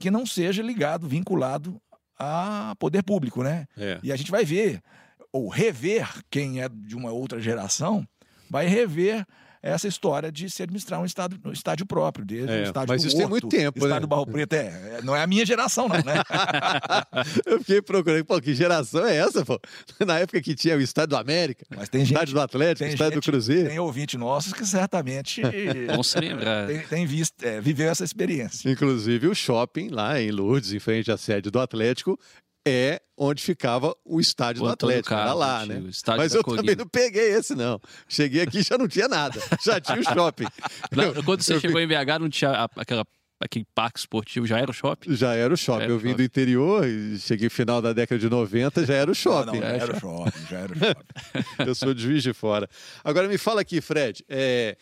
que 0.01 0.11
não 0.11 0.25
seja 0.25 0.63
ligado, 0.63 1.07
vinculado 1.07 1.81
a 2.19 2.75
poder 2.79 3.03
público, 3.03 3.43
né? 3.43 3.67
É. 3.77 4.01
E 4.03 4.11
a 4.11 4.17
gente 4.17 4.31
vai 4.31 4.45
ver 4.45 4.83
ou 5.33 5.49
rever 5.49 6.09
quem 6.31 6.61
é 6.61 6.69
de 6.69 6.95
uma 6.95 7.11
outra 7.11 7.41
geração, 7.41 8.07
vai 8.51 8.67
rever 8.67 9.27
essa 9.63 9.87
história 9.87 10.31
de 10.33 10.51
se 10.51 10.63
administrar 10.65 11.01
um, 11.01 11.05
estado, 11.05 11.39
um 11.45 11.53
estádio 11.53 11.87
próprio, 11.87 12.27
desde 12.27 12.53
é, 12.53 12.61
um 12.61 12.63
estádio 12.65 12.89
Mas 12.89 13.05
isso 13.05 13.17
Horto, 13.17 13.19
tem 13.19 13.29
muito 13.29 13.49
tempo, 13.49 13.79
estádio 13.79 13.95
né? 13.95 14.01
do 14.01 14.07
Barro 14.09 14.27
Preto, 14.27 14.55
é, 14.55 15.01
não 15.05 15.15
é 15.15 15.23
a 15.23 15.27
minha 15.27 15.47
geração 15.47 15.89
não, 15.89 15.97
né? 15.99 16.15
eu 17.47 17.61
fiquei 17.61 17.81
procurando, 17.81 18.25
pô, 18.25 18.41
que 18.41 18.55
geração 18.55 19.07
é 19.07 19.17
essa, 19.17 19.45
pô? 19.45 19.61
Na 20.05 20.19
época 20.19 20.43
que 20.43 20.57
tinha 20.57 20.77
o 20.77 20.81
estádio 20.81 21.11
do 21.11 21.17
América, 21.17 21.65
Mas 21.71 21.89
tem 21.89 22.03
estádio 22.03 22.27
gente, 22.27 22.35
do 22.35 22.41
Atlético, 22.41 22.89
estádio 22.91 23.15
gente, 23.15 23.25
do 23.25 23.31
Cruzeiro. 23.31 23.69
Tem 23.69 23.79
ouvinte 23.79 24.19
nossos 24.19 24.53
que 24.53 24.67
certamente 24.67 25.41
Vão 25.87 26.03
se 26.03 26.19
lembrar. 26.19 26.67
Tem, 26.67 26.81
tem 26.81 27.07
visto, 27.07 27.41
é, 27.45 27.61
viveu 27.61 27.89
essa 27.89 28.03
experiência. 28.03 28.69
Inclusive 28.69 29.29
o 29.29 29.35
shopping 29.35 29.91
lá 29.91 30.21
em 30.21 30.33
Lourdes, 30.33 30.73
em 30.73 30.81
frente 30.81 31.11
à 31.13 31.17
sede 31.17 31.51
do 31.53 31.61
Atlético, 31.61 32.19
é 32.67 33.01
onde 33.17 33.43
ficava 33.43 33.95
o 34.05 34.21
estádio 34.21 34.63
o 34.63 34.67
do 34.67 34.73
Atlético, 34.73 35.11
Carlos, 35.11 35.27
era 35.27 35.35
lá, 35.35 35.67
né? 35.67 35.83
Mas 36.17 36.35
eu 36.35 36.43
também 36.43 36.77
não 36.77 36.87
peguei 36.87 37.35
esse, 37.35 37.55
não. 37.55 37.81
Cheguei 38.09 38.43
aqui 38.43 38.59
e 38.59 38.63
já 38.63 38.79
não 38.79 38.89
tinha 38.89 39.09
nada, 39.09 39.41
já 39.65 39.81
tinha 39.81 39.99
o 39.99 40.05
shopping. 40.05 40.47
Não, 40.93 41.23
quando 41.23 41.43
você 41.43 41.55
eu 41.55 41.61
chegou 41.61 41.81
em 41.81 41.87
BH, 41.87 42.21
não 42.21 42.29
tinha 42.29 42.69
aquela 42.77 43.07
aquele 43.45 43.67
parque 43.75 43.99
esportivo, 43.99 44.47
já 44.47 44.59
era 44.59 44.71
o 44.71 44.75
shopping? 44.75 45.15
Já 45.15 45.35
era 45.35 45.53
o 45.53 45.57
shopping. 45.57 45.85
Era 45.85 45.93
eu 45.93 45.99
vim 45.99 46.11
shopping. 46.11 46.17
do 46.17 46.23
interior, 46.23 46.87
e 46.87 47.19
cheguei 47.19 47.49
final 47.49 47.83
da 47.83 47.93
década 47.93 48.19
de 48.19 48.29
90, 48.29 48.87
já 48.87 48.95
era 48.95 49.11
o 49.11 49.15
shopping. 49.15 49.47
Não, 49.47 49.55
não, 49.55 49.61
já 49.61 49.69
era 49.69 49.97
o 49.97 50.01
shopping, 50.01 50.47
já 50.49 50.59
era 50.59 50.73
o 50.73 50.79
shopping. 50.79 51.67
eu 51.67 51.75
sou 51.75 51.93
de 51.93 52.03
Juiz 52.03 52.23
de 52.23 52.33
Fora. 52.33 52.69
Agora 53.03 53.29
me 53.29 53.37
fala 53.37 53.61
aqui, 53.61 53.81
Fred, 53.81 54.25
é, 54.29 54.77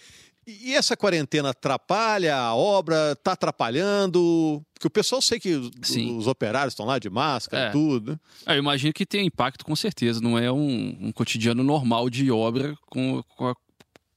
E 0.62 0.74
essa 0.74 0.96
quarentena 0.96 1.50
atrapalha 1.50 2.36
a 2.36 2.54
obra? 2.54 3.12
Está 3.12 3.32
atrapalhando? 3.32 4.64
Porque 4.74 4.86
o 4.86 4.90
pessoal 4.90 5.22
sei 5.22 5.38
que 5.38 5.54
os, 5.54 5.70
os 6.16 6.26
operários 6.26 6.72
estão 6.72 6.86
lá 6.86 6.98
de 6.98 7.08
máscara, 7.08 7.66
é. 7.66 7.70
tudo. 7.70 8.12
Né? 8.12 8.18
É, 8.46 8.54
eu 8.54 8.58
imagino 8.58 8.92
que 8.92 9.06
tem 9.06 9.26
impacto 9.26 9.64
com 9.64 9.76
certeza. 9.76 10.20
Não 10.20 10.38
é 10.38 10.50
um, 10.50 10.96
um 11.00 11.12
cotidiano 11.12 11.62
normal 11.62 12.10
de 12.10 12.30
obra 12.30 12.74
com, 12.86 13.22
com 13.36 13.48
a 13.48 13.54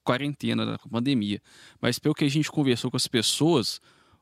quarentena, 0.03 0.65
da 0.65 0.77
pandemia. 0.89 1.41
Mas 1.81 1.99
pelo 1.99 2.15
que 2.15 2.25
a 2.25 2.29
gente 2.29 2.51
conversou 2.51 2.89
com 2.89 2.97
as 2.97 3.07
pessoas, 3.07 3.79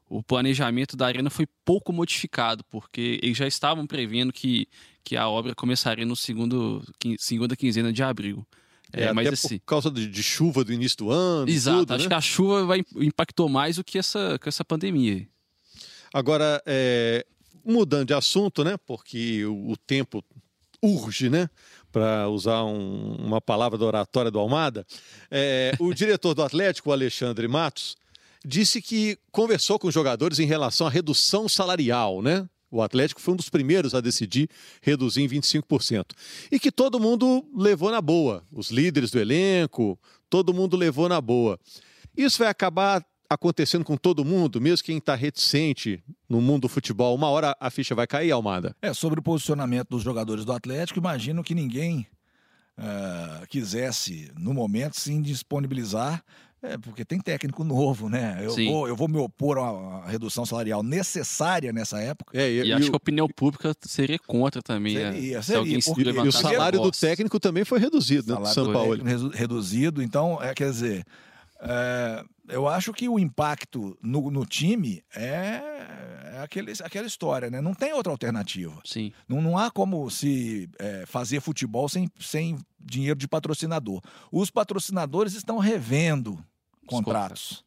o 0.09 0.21
planejamento 0.21 0.97
da 0.97 1.07
arena 1.07 1.29
foi 1.29 1.47
pouco 1.63 1.93
modificado, 1.93 2.63
porque 2.69 3.19
eles 3.23 3.37
já 3.37 3.47
estavam 3.47 3.87
prevendo 3.87 4.33
que, 4.33 4.67
que 5.03 5.15
a 5.15 5.27
obra 5.27 5.55
começaria 5.55 6.05
no 6.05 6.15
segundo, 6.15 6.83
segunda 7.17 7.55
quinzena 7.55 7.93
de 7.93 8.03
abril. 8.03 8.45
É, 8.93 9.03
é 9.03 9.13
mas 9.13 9.27
até 9.27 9.33
assim, 9.33 9.59
por 9.59 9.65
causa 9.65 9.89
de, 9.89 10.07
de, 10.07 10.23
chuva 10.23 10.63
do 10.63 10.73
início 10.73 10.97
do 10.97 11.11
ano. 11.11 11.49
Exato, 11.49 11.79
tudo, 11.79 11.93
acho 11.93 12.03
né? 12.03 12.09
que 12.09 12.13
a 12.13 12.21
chuva 12.21 12.65
vai, 12.65 12.83
impactou 12.95 13.47
mais 13.47 13.77
do 13.77 13.83
que 13.83 13.97
essa, 13.97 14.37
que 14.41 14.49
essa 14.49 14.65
pandemia. 14.65 15.27
Agora, 16.13 16.61
é, 16.65 17.25
mudando 17.63 18.07
de 18.07 18.13
assunto, 18.13 18.63
né? 18.63 18.75
Porque 18.85 19.45
o, 19.45 19.71
o 19.71 19.77
tempo 19.77 20.23
urge, 20.81 21.29
né? 21.29 21.49
Para 21.91 22.29
usar 22.29 22.63
um, 22.63 23.15
uma 23.15 23.41
palavra 23.41 23.77
da 23.77 23.85
oratória 23.85 24.31
do 24.31 24.39
Almada, 24.39 24.85
é, 25.29 25.73
o 25.79 25.93
diretor 25.95 26.33
do 26.33 26.43
Atlético, 26.43 26.89
o 26.89 26.93
Alexandre 26.93 27.47
Matos, 27.47 27.95
disse 28.43 28.81
que 28.81 29.17
conversou 29.31 29.77
com 29.77 29.87
os 29.87 29.93
jogadores 29.93 30.39
em 30.39 30.45
relação 30.45 30.87
à 30.87 30.89
redução 30.89 31.47
salarial, 31.47 32.21
né? 32.21 32.47
O 32.71 32.81
Atlético 32.81 33.19
foi 33.19 33.33
um 33.33 33.37
dos 33.37 33.49
primeiros 33.49 33.93
a 33.93 33.99
decidir 33.99 34.49
reduzir 34.81 35.21
em 35.21 35.27
25%. 35.27 36.11
E 36.51 36.59
que 36.59 36.71
todo 36.71 36.99
mundo 36.99 37.45
levou 37.53 37.91
na 37.91 38.01
boa. 38.01 38.43
Os 38.51 38.71
líderes 38.71 39.11
do 39.11 39.19
elenco, 39.19 39.99
todo 40.29 40.53
mundo 40.53 40.77
levou 40.77 41.09
na 41.09 41.19
boa. 41.19 41.59
Isso 42.15 42.39
vai 42.39 42.47
acabar 42.47 43.05
acontecendo 43.29 43.85
com 43.85 43.95
todo 43.95 44.25
mundo, 44.25 44.59
mesmo 44.59 44.85
quem 44.85 44.97
está 44.97 45.15
reticente 45.15 46.03
no 46.27 46.41
mundo 46.41 46.63
do 46.63 46.69
futebol. 46.69 47.15
Uma 47.15 47.29
hora 47.29 47.55
a 47.59 47.69
ficha 47.69 47.95
vai 47.95 48.05
cair, 48.05 48.31
Almada? 48.31 48.75
É, 48.81 48.93
sobre 48.93 49.19
o 49.19 49.23
posicionamento 49.23 49.89
dos 49.89 50.03
jogadores 50.03 50.43
do 50.43 50.51
Atlético, 50.51 50.99
imagino 50.99 51.41
que 51.41 51.55
ninguém 51.55 52.07
uh, 52.77 53.47
quisesse, 53.47 54.31
no 54.37 54.53
momento, 54.53 54.99
se 54.99 55.13
indisponibilizar 55.13 56.23
é, 56.63 56.77
porque 56.77 57.03
tem 57.03 57.19
técnico 57.19 57.63
novo, 57.63 58.07
né? 58.07 58.37
Eu, 58.41 58.53
vou, 58.53 58.87
eu 58.87 58.95
vou 58.95 59.07
me 59.07 59.17
opor 59.17 59.57
a 59.57 59.71
uma 59.71 60.05
redução 60.05 60.45
salarial 60.45 60.83
necessária 60.83 61.73
nessa 61.73 61.99
época. 61.99 62.37
É, 62.37 62.49
e, 62.49 62.63
e, 62.65 62.73
acho 62.73 62.89
que 62.89 62.93
a 62.93 62.97
opinião 62.97 63.27
pública 63.27 63.73
seria 63.81 64.19
contra 64.19 64.61
também. 64.61 64.95
É. 64.95 65.11
Seria, 65.11 65.41
seria. 65.41 65.79
Porque, 65.83 66.01
e 66.01 66.27
o 66.27 66.31
salário 66.31 66.79
do 66.79 66.91
técnico 66.91 67.39
também 67.39 67.65
foi 67.65 67.79
reduzido, 67.79 68.39
né? 68.39 68.45
São 68.45 68.71
Paulo. 68.71 68.97
Reduzido, 69.33 70.03
então, 70.03 70.41
é, 70.41 70.53
quer 70.53 70.69
dizer, 70.69 71.03
é, 71.61 72.23
eu 72.47 72.67
acho 72.67 72.93
que 72.93 73.09
o 73.09 73.17
impacto 73.17 73.97
no, 74.01 74.29
no 74.29 74.45
time 74.45 75.03
é, 75.15 75.61
é 76.33 76.41
aquele, 76.43 76.73
aquela 76.83 77.07
história, 77.07 77.49
né? 77.49 77.59
Não 77.59 77.73
tem 77.73 77.93
outra 77.93 78.11
alternativa. 78.11 78.79
Sim. 78.83 79.11
Não, 79.27 79.41
não 79.41 79.57
há 79.57 79.71
como 79.71 80.09
se 80.11 80.69
é, 80.77 81.05
fazer 81.07 81.39
futebol 81.39 81.89
sem, 81.89 82.07
sem 82.19 82.57
dinheiro 82.79 83.17
de 83.17 83.27
patrocinador. 83.27 84.01
Os 84.31 84.51
patrocinadores 84.51 85.33
estão 85.33 85.57
revendo 85.57 86.43
contratos. 86.85 87.63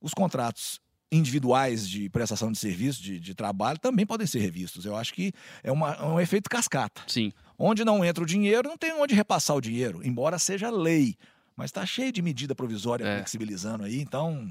Os 0.00 0.12
contratos 0.12 0.80
individuais 1.10 1.88
de 1.88 2.08
prestação 2.08 2.50
de 2.50 2.58
serviço, 2.58 3.02
de, 3.02 3.20
de, 3.20 3.34
trabalho, 3.34 3.78
também 3.78 4.04
podem 4.04 4.26
ser 4.26 4.40
revistos. 4.40 4.84
Eu 4.84 4.96
acho 4.96 5.14
que 5.14 5.32
é, 5.62 5.70
uma, 5.70 5.94
é 5.94 6.04
um 6.04 6.20
efeito 6.20 6.50
cascata. 6.50 7.02
Sim. 7.06 7.32
Onde 7.58 7.84
não 7.84 8.04
entra 8.04 8.22
o 8.22 8.26
dinheiro, 8.26 8.68
não 8.68 8.76
tem 8.76 8.92
onde 8.92 9.14
repassar 9.14 9.56
o 9.56 9.60
dinheiro, 9.60 10.04
embora 10.04 10.38
seja 10.38 10.68
lei. 10.70 11.16
Mas 11.56 11.66
está 11.66 11.86
cheio 11.86 12.12
de 12.12 12.20
medida 12.20 12.54
provisória 12.54 13.04
é. 13.04 13.16
flexibilizando 13.16 13.84
aí, 13.84 14.00
então 14.00 14.50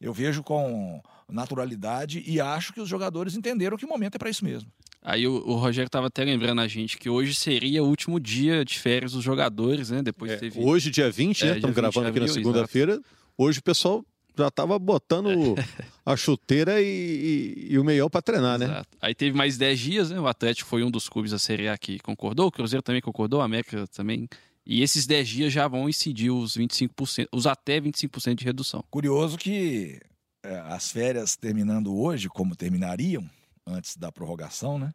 eu 0.00 0.12
vejo 0.12 0.42
com 0.42 1.00
naturalidade 1.28 2.22
e 2.26 2.40
acho 2.40 2.72
que 2.72 2.80
os 2.80 2.88
jogadores 2.88 3.34
entenderam 3.36 3.76
que 3.76 3.84
o 3.84 3.88
momento 3.88 4.16
é 4.16 4.18
para 4.18 4.30
isso 4.30 4.44
mesmo. 4.44 4.70
Aí 5.02 5.26
o, 5.26 5.34
o 5.34 5.54
Rogério 5.54 5.86
estava 5.86 6.08
até 6.08 6.24
lembrando 6.24 6.60
a 6.60 6.68
gente 6.68 6.98
que 6.98 7.08
hoje 7.08 7.34
seria 7.34 7.82
o 7.82 7.86
último 7.86 8.18
dia 8.18 8.64
de 8.64 8.78
férias 8.78 9.12
dos 9.12 9.22
jogadores, 9.22 9.90
né? 9.90 10.02
Depois 10.02 10.32
é, 10.32 10.36
teve... 10.36 10.60
Hoje, 10.60 10.90
dia 10.90 11.10
20, 11.10 11.42
é, 11.42 11.46
né? 11.46 11.54
Estamos 11.56 11.76
gravando 11.76 12.08
aqui 12.08 12.20
na 12.20 12.28
segunda-feira. 12.28 13.00
Hoje 13.38 13.60
o 13.60 13.62
pessoal 13.62 14.04
já 14.36 14.48
estava 14.48 14.78
botando 14.78 15.30
a 16.04 16.16
chuteira 16.16 16.80
e, 16.80 16.86
e, 16.86 17.72
e 17.72 17.78
o 17.78 17.84
meião 17.84 18.10
para 18.10 18.20
treinar, 18.20 18.58
né? 18.58 18.66
Exato. 18.66 18.88
né? 18.92 18.98
Aí 19.00 19.14
teve 19.14 19.36
mais 19.36 19.56
10 19.56 19.78
dias, 19.78 20.10
né? 20.10 20.20
O 20.20 20.26
Atlético 20.26 20.68
foi 20.68 20.82
um 20.84 20.90
dos 20.90 21.08
clubes 21.08 21.30
da 21.30 21.38
Série 21.38 21.68
A 21.68 21.78
que 21.78 21.98
concordou, 22.00 22.48
o 22.48 22.52
Cruzeiro 22.52 22.82
também 22.82 23.00
concordou, 23.00 23.40
a 23.40 23.44
América 23.44 23.86
também. 23.88 24.28
E 24.66 24.82
esses 24.82 25.06
10 25.06 25.28
dias 25.28 25.52
já 25.52 25.68
vão 25.68 25.88
incidir 25.88 26.30
os 26.30 26.56
25%, 26.56 27.28
os 27.32 27.46
até 27.46 27.80
25% 27.80 28.34
de 28.34 28.44
redução. 28.44 28.84
Curioso 28.90 29.38
que 29.38 30.00
é, 30.44 30.58
as 30.66 30.90
férias 30.90 31.36
terminando 31.36 31.96
hoje, 31.96 32.28
como 32.28 32.56
terminariam, 32.56 33.24
antes 33.66 33.96
da 33.96 34.12
prorrogação, 34.12 34.78
né? 34.78 34.92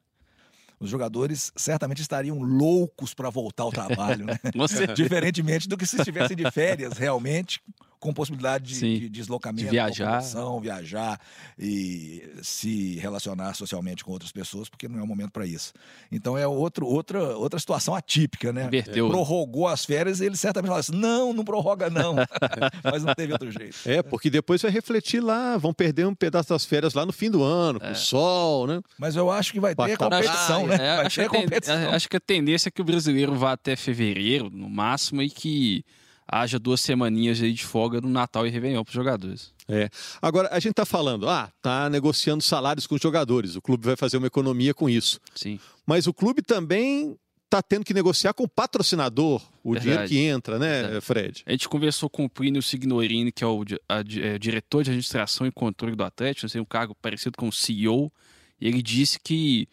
Os 0.79 0.89
jogadores 0.89 1.51
certamente 1.55 2.01
estariam 2.01 2.39
loucos 2.39 3.13
para 3.13 3.29
voltar 3.29 3.63
ao 3.63 3.71
trabalho, 3.71 4.25
né? 4.25 4.39
Diferentemente 4.95 5.67
do 5.67 5.77
que 5.77 5.85
se 5.85 5.97
estivessem 5.97 6.35
de 6.35 6.49
férias 6.49 6.97
realmente, 6.97 7.61
com 8.01 8.11
possibilidade 8.11 8.73
de, 8.73 8.99
de 9.01 9.09
deslocamento, 9.09 9.63
de 9.63 9.69
viajar, 9.69 10.21
viajar 10.59 11.19
e 11.57 12.27
se 12.41 12.97
relacionar 12.97 13.53
socialmente 13.53 14.03
com 14.03 14.11
outras 14.11 14.31
pessoas, 14.31 14.67
porque 14.67 14.87
não 14.87 14.99
é 14.99 15.03
o 15.03 15.07
momento 15.07 15.29
para 15.29 15.45
isso. 15.45 15.71
Então 16.11 16.35
é 16.35 16.47
outro, 16.47 16.87
outra, 16.87 17.37
outra 17.37 17.59
situação 17.59 17.93
atípica, 17.93 18.51
né? 18.51 18.65
Inverteu. 18.65 19.07
Prorrogou 19.07 19.67
as 19.67 19.85
férias 19.85 20.19
e 20.19 20.25
ele 20.25 20.35
certamente 20.35 20.69
falou 20.69 20.79
assim: 20.79 20.95
não, 20.95 21.31
não 21.31 21.45
prorroga, 21.45 21.91
não. 21.91 22.15
Mas 22.83 23.03
não 23.03 23.13
teve 23.13 23.33
outro 23.33 23.51
jeito. 23.51 23.77
É, 23.85 24.01
porque 24.01 24.31
depois 24.31 24.59
vai 24.63 24.71
refletir 24.71 25.21
lá, 25.21 25.55
vão 25.57 25.71
perder 25.71 26.07
um 26.07 26.15
pedaço 26.15 26.49
das 26.49 26.65
férias 26.65 26.95
lá 26.95 27.05
no 27.05 27.13
fim 27.13 27.29
do 27.29 27.43
ano, 27.43 27.79
com 27.79 27.85
é. 27.85 27.91
o 27.91 27.95
sol, 27.95 28.65
né? 28.65 28.81
Mas 28.97 29.15
eu 29.15 29.29
acho 29.29 29.53
que 29.53 29.59
vai 29.59 29.75
ter 29.75 29.95
competição, 29.95 30.65
né? 30.65 30.73
É, 30.73 30.95
vai 30.95 31.05
acho, 31.05 31.21
ter 31.21 31.29
competição. 31.29 31.91
acho 31.91 32.09
que 32.09 32.17
a 32.17 32.19
tendência 32.19 32.69
é 32.69 32.71
que 32.71 32.81
o 32.81 32.85
brasileiro 32.85 33.35
vá 33.35 33.51
até 33.51 33.75
fevereiro, 33.75 34.49
no 34.49 34.67
máximo, 34.67 35.21
e 35.21 35.29
que 35.29 35.85
haja 36.31 36.57
duas 36.57 36.79
semaninhas 36.79 37.41
aí 37.41 37.51
de 37.51 37.65
folga 37.65 37.99
no 37.99 38.07
Natal 38.07 38.47
e 38.47 38.49
Réveillon 38.49 38.83
para 38.83 38.89
os 38.89 38.95
jogadores. 38.95 39.53
É. 39.67 39.89
Agora, 40.21 40.47
a 40.51 40.59
gente 40.59 40.71
está 40.71 40.85
falando, 40.85 41.27
ah, 41.27 41.51
tá 41.61 41.89
negociando 41.89 42.41
salários 42.41 42.87
com 42.87 42.95
os 42.95 43.01
jogadores, 43.01 43.57
o 43.57 43.61
clube 43.61 43.85
vai 43.85 43.97
fazer 43.97 44.17
uma 44.17 44.27
economia 44.27 44.73
com 44.73 44.89
isso. 44.89 45.19
Sim. 45.35 45.59
Mas 45.85 46.07
o 46.07 46.13
clube 46.13 46.41
também 46.41 47.17
está 47.43 47.61
tendo 47.61 47.83
que 47.83 47.93
negociar 47.93 48.33
com 48.33 48.43
o 48.43 48.47
patrocinador 48.47 49.41
o 49.61 49.73
Verdade. 49.73 49.83
dinheiro 49.83 50.07
que 50.07 50.17
entra, 50.19 50.57
né, 50.57 50.83
Verdade. 50.83 51.01
Fred? 51.01 51.43
A 51.45 51.51
gente 51.51 51.67
conversou 51.67 52.09
com 52.09 52.23
o 52.23 52.29
Plínio 52.29 52.61
Signorini, 52.61 53.29
que 53.29 53.43
é 53.43 53.47
o 53.47 53.63
a, 53.89 53.97
a, 53.97 53.99
é, 53.99 54.39
diretor 54.39 54.83
de 54.83 54.89
administração 54.89 55.45
e 55.45 55.51
controle 55.51 55.95
do 55.95 56.03
Atlético, 56.03 56.49
tem 56.49 56.61
um 56.61 56.65
cargo 56.65 56.95
parecido 57.01 57.37
com 57.37 57.49
o 57.49 57.51
CEO, 57.51 58.11
e 58.59 58.67
ele 58.69 58.81
disse 58.81 59.19
que 59.19 59.67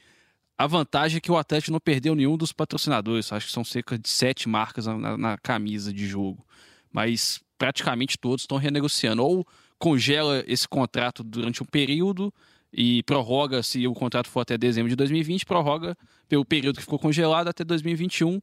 a 0.59 0.67
vantagem 0.67 1.19
é 1.19 1.21
que 1.21 1.31
o 1.31 1.37
Atlético 1.37 1.73
não 1.73 1.81
perdeu 1.81 2.15
nenhum 2.15 2.37
dos 2.37 2.53
patrocinadores, 2.53 3.33
acho 3.33 3.47
que 3.47 3.53
são 3.53 3.65
cerca 3.65 3.99
de 3.99 4.09
sete 4.09 4.49
marcas 4.49 4.87
na, 4.87 5.17
na 5.17 5.39
camisa 5.39 5.93
de 5.93 6.07
jogo 6.07 6.45
mas 6.93 7.41
praticamente 7.57 8.19
todos 8.19 8.43
estão 8.43 8.59
renegociando. 8.59 9.25
Ou 9.25 9.47
congela 9.79 10.43
esse 10.47 10.67
contrato 10.67 11.23
durante 11.23 11.63
um 11.63 11.67
período 11.67 12.33
e 12.73 13.03
prorroga, 13.05 13.63
se 13.63 13.87
o 13.87 13.95
contrato 13.95 14.29
for 14.29 14.41
até 14.41 14.59
dezembro 14.59 14.91
de 14.91 14.97
2020, 14.97 15.47
prorroga 15.47 15.97
pelo 16.29 16.45
período 16.45 16.77
que 16.77 16.83
ficou 16.83 16.99
congelado 16.99 17.49
até 17.49 17.65
2021. 17.65 18.41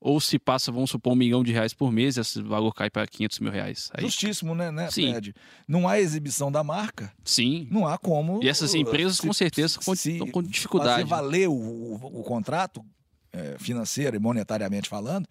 Ou 0.00 0.20
se 0.20 0.38
passa, 0.38 0.70
vamos 0.70 0.90
supor, 0.90 1.12
um 1.12 1.16
milhão 1.16 1.42
de 1.42 1.52
reais 1.52 1.74
por 1.74 1.90
mês, 1.90 2.16
esse 2.16 2.40
valor 2.40 2.72
cai 2.72 2.88
para 2.88 3.06
500 3.06 3.40
mil 3.40 3.50
reais. 3.50 3.90
Aí... 3.92 4.04
Justíssimo, 4.04 4.54
né, 4.54 4.70
né 4.70 4.90
Sim. 4.90 5.10
Fred? 5.10 5.34
Não 5.66 5.88
há 5.88 5.98
exibição 5.98 6.52
da 6.52 6.62
marca. 6.62 7.12
Sim. 7.24 7.66
Não 7.70 7.86
há 7.86 7.98
como. 7.98 8.40
E 8.42 8.48
essas 8.48 8.74
empresas, 8.74 9.16
se, 9.16 9.26
com 9.26 9.32
certeza, 9.32 9.80
se, 9.80 10.12
estão 10.12 10.28
com 10.28 10.42
dificuldade. 10.42 11.02
Fazer 11.02 11.04
valer 11.04 11.48
o, 11.48 11.52
o, 11.52 12.20
o 12.20 12.22
contrato, 12.22 12.84
é, 13.32 13.56
financeiro 13.58 14.16
e 14.16 14.20
monetariamente 14.20 14.88
falando, 14.88 15.28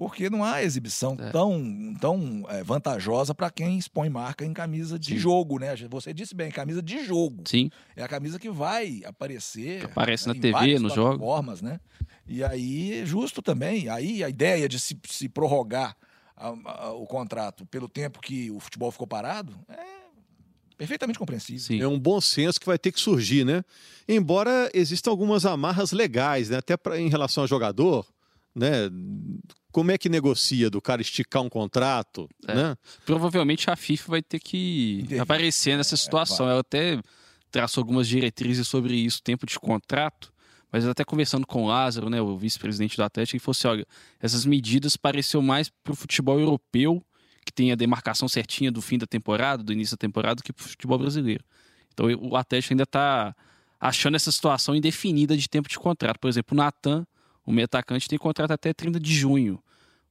porque 0.00 0.30
não 0.30 0.42
há 0.42 0.62
exibição 0.62 1.14
é. 1.20 1.28
tão, 1.28 1.94
tão 2.00 2.46
é, 2.48 2.64
vantajosa 2.64 3.34
para 3.34 3.50
quem 3.50 3.76
expõe 3.76 4.08
marca 4.08 4.46
em 4.46 4.52
camisa 4.54 4.98
de 4.98 5.10
Sim. 5.10 5.18
jogo, 5.18 5.58
né? 5.58 5.76
Você 5.90 6.14
disse 6.14 6.34
bem, 6.34 6.50
camisa 6.50 6.80
de 6.80 7.04
jogo. 7.04 7.42
Sim. 7.44 7.70
É 7.94 8.02
a 8.02 8.08
camisa 8.08 8.38
que 8.38 8.48
vai 8.48 9.02
aparecer. 9.04 9.80
Que 9.80 9.84
aparece 9.84 10.26
na 10.26 10.34
TV, 10.34 10.78
no 10.78 10.88
jogo. 10.88 11.18
Formas, 11.18 11.60
né? 11.60 11.78
E 12.26 12.42
aí, 12.42 13.04
justo 13.04 13.42
também. 13.42 13.90
Aí 13.90 14.24
a 14.24 14.30
ideia 14.30 14.66
de 14.70 14.80
se, 14.80 14.98
se 15.06 15.28
prorrogar 15.28 15.94
a, 16.34 16.48
a, 16.48 16.92
o 16.92 17.04
contrato 17.04 17.66
pelo 17.66 17.86
tempo 17.86 18.20
que 18.20 18.50
o 18.50 18.58
futebol 18.58 18.90
ficou 18.90 19.06
parado 19.06 19.54
é 19.68 20.00
perfeitamente 20.78 21.18
compreensível. 21.18 21.60
Sim. 21.60 21.78
É 21.78 21.86
um 21.86 21.98
bom 22.00 22.22
senso 22.22 22.58
que 22.58 22.64
vai 22.64 22.78
ter 22.78 22.90
que 22.90 23.00
surgir, 23.00 23.44
né? 23.44 23.62
Embora 24.08 24.70
existam 24.72 25.10
algumas 25.10 25.44
amarras 25.44 25.92
legais, 25.92 26.48
né? 26.48 26.56
Até 26.56 26.74
pra, 26.74 26.98
em 26.98 27.10
relação 27.10 27.44
ao 27.44 27.46
jogador, 27.46 28.06
né? 28.54 28.90
como 29.72 29.90
é 29.90 29.98
que 29.98 30.08
negocia 30.08 30.68
do 30.68 30.80
cara 30.80 31.00
esticar 31.00 31.42
um 31.42 31.48
contrato, 31.48 32.28
é. 32.46 32.54
né? 32.54 32.76
Provavelmente 33.04 33.70
a 33.70 33.76
FIFA 33.76 34.10
vai 34.10 34.22
ter 34.22 34.40
que 34.40 35.06
aparecer 35.20 35.76
nessa 35.76 35.94
é, 35.94 35.98
situação. 35.98 36.48
É, 36.48 36.52
Ela 36.52 36.60
até 36.60 37.00
traçou 37.50 37.82
algumas 37.82 38.08
diretrizes 38.08 38.66
sobre 38.66 38.94
isso, 38.94 39.22
tempo 39.22 39.46
de 39.46 39.58
contrato, 39.58 40.32
mas 40.72 40.86
até 40.86 41.04
conversando 41.04 41.46
com 41.46 41.64
o 41.64 41.68
Lázaro, 41.68 42.08
né, 42.08 42.20
o 42.20 42.36
vice-presidente 42.36 42.96
do 42.96 43.02
Atlético, 43.02 43.36
ele 43.36 43.40
falou 43.40 43.52
assim, 43.52 43.68
olha, 43.68 43.86
essas 44.20 44.44
medidas 44.44 44.96
pareciam 44.96 45.42
mais 45.42 45.68
para 45.68 45.92
o 45.92 45.96
futebol 45.96 46.38
europeu 46.38 47.04
que 47.44 47.52
tem 47.52 47.72
a 47.72 47.74
demarcação 47.74 48.28
certinha 48.28 48.70
do 48.70 48.82
fim 48.82 48.98
da 48.98 49.06
temporada, 49.06 49.62
do 49.62 49.72
início 49.72 49.96
da 49.96 50.00
temporada, 50.00 50.36
do 50.36 50.42
que 50.42 50.52
para 50.52 50.64
o 50.64 50.68
futebol 50.68 50.98
brasileiro. 50.98 51.42
Então 51.92 52.06
o 52.20 52.36
Atlético 52.36 52.74
ainda 52.74 52.84
está 52.84 53.34
achando 53.80 54.14
essa 54.14 54.30
situação 54.30 54.76
indefinida 54.76 55.36
de 55.36 55.48
tempo 55.48 55.68
de 55.68 55.78
contrato. 55.78 56.18
Por 56.20 56.28
exemplo, 56.28 56.54
o 56.54 56.56
Natan, 56.56 57.06
o 57.44 57.52
meio 57.52 57.64
atacante, 57.64 58.08
tem 58.08 58.18
contrato 58.18 58.52
até 58.52 58.72
30 58.72 59.00
de 59.00 59.14
junho. 59.14 59.62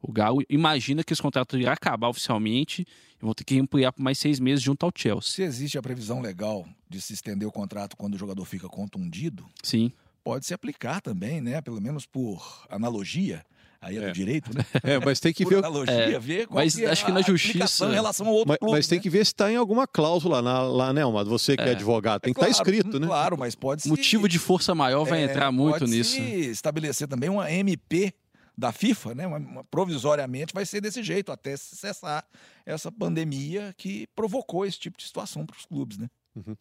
O 0.01 0.11
Galo 0.11 0.41
imagina 0.49 1.03
que 1.03 1.11
esse 1.11 1.21
contrato 1.21 1.57
irá 1.57 1.73
acabar 1.73 2.07
oficialmente 2.07 2.85
e 3.21 3.25
vão 3.25 3.33
ter 3.33 3.43
que 3.43 3.59
ampliar 3.59 3.91
por 3.91 4.01
mais 4.01 4.17
seis 4.17 4.39
meses 4.39 4.63
junto 4.63 4.85
ao 4.85 4.91
Chelsea. 4.95 5.33
Se 5.33 5.43
existe 5.43 5.77
a 5.77 5.81
previsão 5.81 6.21
legal 6.21 6.65
de 6.89 7.01
se 7.01 7.13
estender 7.13 7.47
o 7.47 7.51
contrato 7.51 7.97
quando 7.97 8.15
o 8.15 8.17
jogador 8.17 8.45
fica 8.45 8.67
contundido, 8.69 9.45
sim, 9.61 9.91
pode 10.23 10.45
se 10.45 10.53
aplicar 10.53 11.01
também, 11.01 11.41
né? 11.41 11.61
Pelo 11.61 11.81
menos 11.81 12.05
por 12.05 12.65
analogia. 12.69 13.45
Aí 13.81 13.97
é, 13.97 14.03
é. 14.03 14.07
do 14.07 14.13
direito, 14.13 14.55
né? 14.55 14.65
É, 14.83 14.99
mas 14.99 15.19
tem 15.19 15.33
que 15.33 15.43
ver. 15.45 15.59
Analogia, 15.59 15.93
é, 15.93 16.19
ver 16.19 16.47
qual 16.47 16.63
mas 16.63 16.75
que 16.75 16.83
é 16.83 16.89
acho 16.89 17.05
que 17.05 17.11
na 17.11 17.21
justiça. 17.21 17.85
Em 17.85 17.93
relação 17.93 18.27
ao 18.27 18.33
outro 18.33 18.49
mas, 18.49 18.57
clube, 18.57 18.71
mas 18.73 18.87
tem 18.87 18.97
né? 18.97 19.03
que 19.03 19.09
ver 19.09 19.25
se 19.25 19.31
está 19.31 19.51
em 19.51 19.55
alguma 19.55 19.87
cláusula 19.87 20.41
lá, 20.41 20.63
lá 20.63 20.93
né, 20.93 21.01
Almado? 21.01 21.29
Você 21.29 21.55
que 21.55 21.63
é, 21.63 21.69
é 21.69 21.71
advogado, 21.71 22.21
tem 22.21 22.33
que 22.33 22.39
estar 22.39 22.51
tá 22.51 22.51
escrito, 22.51 22.99
né? 22.99 23.07
Claro, 23.07 23.37
mas 23.37 23.55
pode 23.55 23.83
ser. 23.83 23.89
Motivo 23.89 24.27
de 24.27 24.37
força 24.37 24.75
maior 24.75 25.05
vai 25.05 25.23
entrar 25.23 25.51
muito 25.51 25.79
pode 25.79 25.91
nisso. 25.91 26.11
Se 26.11 26.49
estabelecer 26.49 27.07
também 27.07 27.29
uma 27.29 27.51
MP 27.51 28.13
da 28.57 28.73
FIFA, 28.73 29.15
né, 29.15 29.25
uma, 29.25 29.37
uma, 29.37 29.63
provisoriamente, 29.63 30.53
vai 30.53 30.65
ser 30.65 30.81
desse 30.81 31.01
jeito, 31.01 31.31
até 31.31 31.55
cessar 31.55 32.25
essa 32.65 32.91
pandemia 32.91 33.73
que 33.77 34.05
provocou 34.13 34.65
esse 34.65 34.77
tipo 34.77 34.97
de 34.97 35.05
situação 35.05 35.45
para 35.45 35.55
os 35.55 35.65
clubes, 35.65 35.97
né? 35.97 36.09
Uhum. 36.45 36.55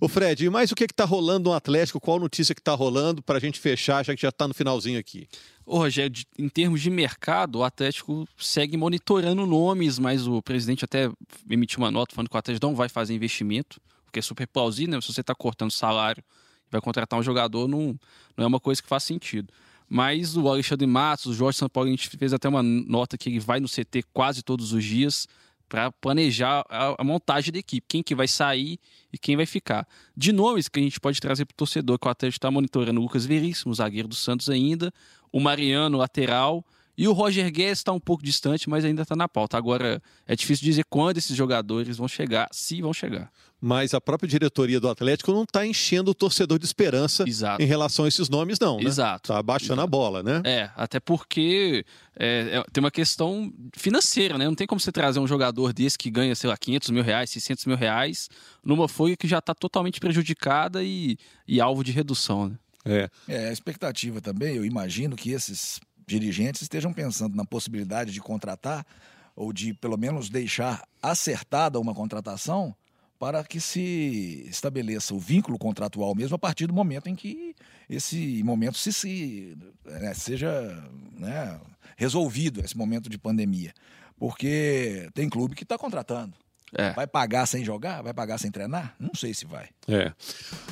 O 0.00 0.08
Fred, 0.08 0.44
e 0.44 0.50
mais 0.50 0.70
o 0.70 0.74
que 0.74 0.84
está 0.84 1.04
rolando 1.04 1.50
no 1.50 1.54
Atlético? 1.54 2.00
Qual 2.00 2.18
notícia 2.18 2.54
que 2.54 2.60
está 2.60 2.74
rolando 2.74 3.22
para 3.22 3.38
a 3.38 3.40
gente 3.40 3.58
fechar, 3.58 4.04
já 4.04 4.14
que 4.14 4.22
já 4.22 4.28
está 4.28 4.46
no 4.46 4.54
finalzinho 4.54 4.98
aqui? 4.98 5.26
Ô, 5.66 5.78
Rogério, 5.78 6.22
em 6.38 6.48
termos 6.48 6.80
de 6.80 6.90
mercado, 6.90 7.56
o 7.58 7.64
Atlético 7.64 8.26
segue 8.36 8.76
monitorando 8.76 9.46
nomes, 9.46 9.98
mas 9.98 10.26
o 10.26 10.42
presidente 10.42 10.84
até 10.84 11.10
emitiu 11.48 11.80
uma 11.80 11.90
nota 11.90 12.14
falando 12.14 12.28
que 12.28 12.36
o 12.36 12.38
Atlético 12.38 12.66
não 12.66 12.74
vai 12.74 12.88
fazer 12.88 13.14
investimento, 13.14 13.80
porque 14.04 14.18
é 14.18 14.22
super 14.22 14.46
plausível, 14.46 14.94
né? 14.94 15.00
Se 15.00 15.12
você 15.12 15.22
está 15.22 15.34
cortando 15.34 15.70
salário 15.70 16.22
e 16.68 16.70
vai 16.70 16.80
contratar 16.80 17.18
um 17.18 17.22
jogador, 17.22 17.66
não, 17.66 17.98
não 18.36 18.44
é 18.44 18.46
uma 18.46 18.60
coisa 18.60 18.82
que 18.82 18.88
faz 18.88 19.04
sentido. 19.04 19.52
Mas 19.88 20.36
o 20.36 20.48
Alexandre 20.48 20.86
Matos, 20.86 21.26
o 21.26 21.34
Jorge 21.34 21.58
São 21.58 21.68
Paulo, 21.68 21.88
a 21.88 21.90
gente 21.90 22.08
fez 22.08 22.32
até 22.32 22.48
uma 22.48 22.62
nota 22.62 23.16
que 23.16 23.28
ele 23.28 23.40
vai 23.40 23.60
no 23.60 23.68
CT 23.68 24.04
quase 24.12 24.42
todos 24.42 24.72
os 24.72 24.84
dias 24.84 25.26
para 25.68 25.90
planejar 25.90 26.64
a, 26.68 27.00
a, 27.00 27.04
montagem 27.04 27.52
da 27.52 27.58
equipe, 27.58 27.86
quem 27.88 28.02
que 28.02 28.14
vai 28.14 28.28
sair 28.28 28.78
e 29.12 29.18
quem 29.18 29.36
vai 29.36 29.46
ficar. 29.46 29.86
De 30.16 30.32
nomes 30.32 30.68
que 30.68 30.78
a 30.78 30.82
gente 30.82 31.00
pode 31.00 31.20
trazer 31.20 31.44
para 31.44 31.54
o 31.54 31.56
torcedor, 31.56 31.98
que 31.98 32.06
o 32.06 32.10
Atlético 32.10 32.38
está 32.38 32.50
monitorando 32.50 33.00
o 33.00 33.02
Lucas 33.02 33.26
Veríssimo, 33.26 33.74
zagueiro 33.74 34.08
do 34.08 34.14
Santos 34.14 34.48
ainda, 34.48 34.92
o 35.32 35.40
Mariano, 35.40 35.98
lateral, 35.98 36.64
e 36.96 37.08
o 37.08 37.12
Roger 37.12 37.50
Guedes 37.50 37.78
está 37.78 37.92
um 37.92 38.00
pouco 38.00 38.22
distante, 38.22 38.68
mas 38.68 38.84
ainda 38.84 39.02
está 39.02 39.16
na 39.16 39.28
pauta. 39.28 39.56
Agora, 39.56 40.00
é 40.26 40.36
difícil 40.36 40.64
dizer 40.64 40.84
quando 40.88 41.18
esses 41.18 41.36
jogadores 41.36 41.96
vão 41.96 42.06
chegar, 42.06 42.48
se 42.52 42.80
vão 42.80 42.92
chegar. 42.92 43.30
Mas 43.60 43.94
a 43.94 44.00
própria 44.00 44.28
diretoria 44.28 44.78
do 44.78 44.88
Atlético 44.88 45.32
não 45.32 45.44
está 45.44 45.66
enchendo 45.66 46.10
o 46.10 46.14
torcedor 46.14 46.58
de 46.58 46.66
esperança 46.66 47.24
Exato. 47.26 47.62
em 47.62 47.64
relação 47.64 48.04
a 48.04 48.08
esses 48.08 48.28
nomes, 48.28 48.58
não. 48.60 48.76
Né? 48.76 48.84
Exato. 48.84 49.32
Está 49.32 49.42
baixando 49.42 49.80
Exato. 49.80 49.82
a 49.82 49.86
bola, 49.86 50.22
né? 50.22 50.42
É, 50.44 50.70
até 50.76 51.00
porque 51.00 51.84
é, 52.14 52.58
é, 52.58 52.64
tem 52.70 52.84
uma 52.84 52.90
questão 52.90 53.50
financeira, 53.74 54.36
né? 54.36 54.44
Não 54.44 54.54
tem 54.54 54.66
como 54.66 54.78
você 54.78 54.92
trazer 54.92 55.18
um 55.18 55.26
jogador 55.26 55.72
desse 55.72 55.96
que 55.96 56.10
ganha, 56.10 56.34
sei 56.34 56.50
lá, 56.50 56.56
500 56.56 56.90
mil 56.90 57.02
reais, 57.02 57.30
600 57.30 57.64
mil 57.64 57.76
reais, 57.76 58.28
numa 58.62 58.86
folha 58.86 59.16
que 59.16 59.26
já 59.26 59.38
está 59.38 59.54
totalmente 59.54 59.98
prejudicada 59.98 60.84
e, 60.84 61.16
e 61.48 61.58
alvo 61.58 61.82
de 61.82 61.90
redução, 61.90 62.50
né? 62.50 62.58
É. 62.84 63.08
é, 63.26 63.48
a 63.48 63.52
expectativa 63.52 64.20
também, 64.20 64.56
eu 64.56 64.64
imagino 64.64 65.16
que 65.16 65.30
esses 65.30 65.80
dirigentes 66.06 66.62
estejam 66.62 66.92
pensando 66.92 67.36
na 67.36 67.44
possibilidade 67.44 68.12
de 68.12 68.20
contratar 68.20 68.86
ou 69.36 69.52
de 69.52 69.74
pelo 69.74 69.96
menos 69.96 70.28
deixar 70.28 70.86
acertada 71.02 71.80
uma 71.80 71.94
contratação 71.94 72.74
para 73.18 73.42
que 73.44 73.60
se 73.60 74.44
estabeleça 74.48 75.14
o 75.14 75.18
vínculo 75.18 75.58
contratual 75.58 76.14
mesmo 76.14 76.36
a 76.36 76.38
partir 76.38 76.66
do 76.66 76.74
momento 76.74 77.08
em 77.08 77.14
que 77.14 77.54
esse 77.88 78.42
momento 78.42 78.76
se, 78.76 78.92
se 78.92 79.56
né, 79.84 80.12
seja 80.14 80.50
né, 81.12 81.60
resolvido, 81.96 82.60
esse 82.60 82.76
momento 82.76 83.08
de 83.08 83.18
pandemia. 83.18 83.72
Porque 84.16 85.08
tem 85.14 85.28
clube 85.28 85.54
que 85.54 85.64
está 85.64 85.76
contratando. 85.76 86.34
É. 86.76 86.92
Vai 86.92 87.06
pagar 87.06 87.46
sem 87.46 87.64
jogar? 87.64 88.02
Vai 88.02 88.12
pagar 88.12 88.38
sem 88.38 88.50
treinar? 88.50 88.94
Não 88.98 89.14
sei 89.14 89.32
se 89.32 89.44
vai. 89.44 89.68
É. 89.88 90.12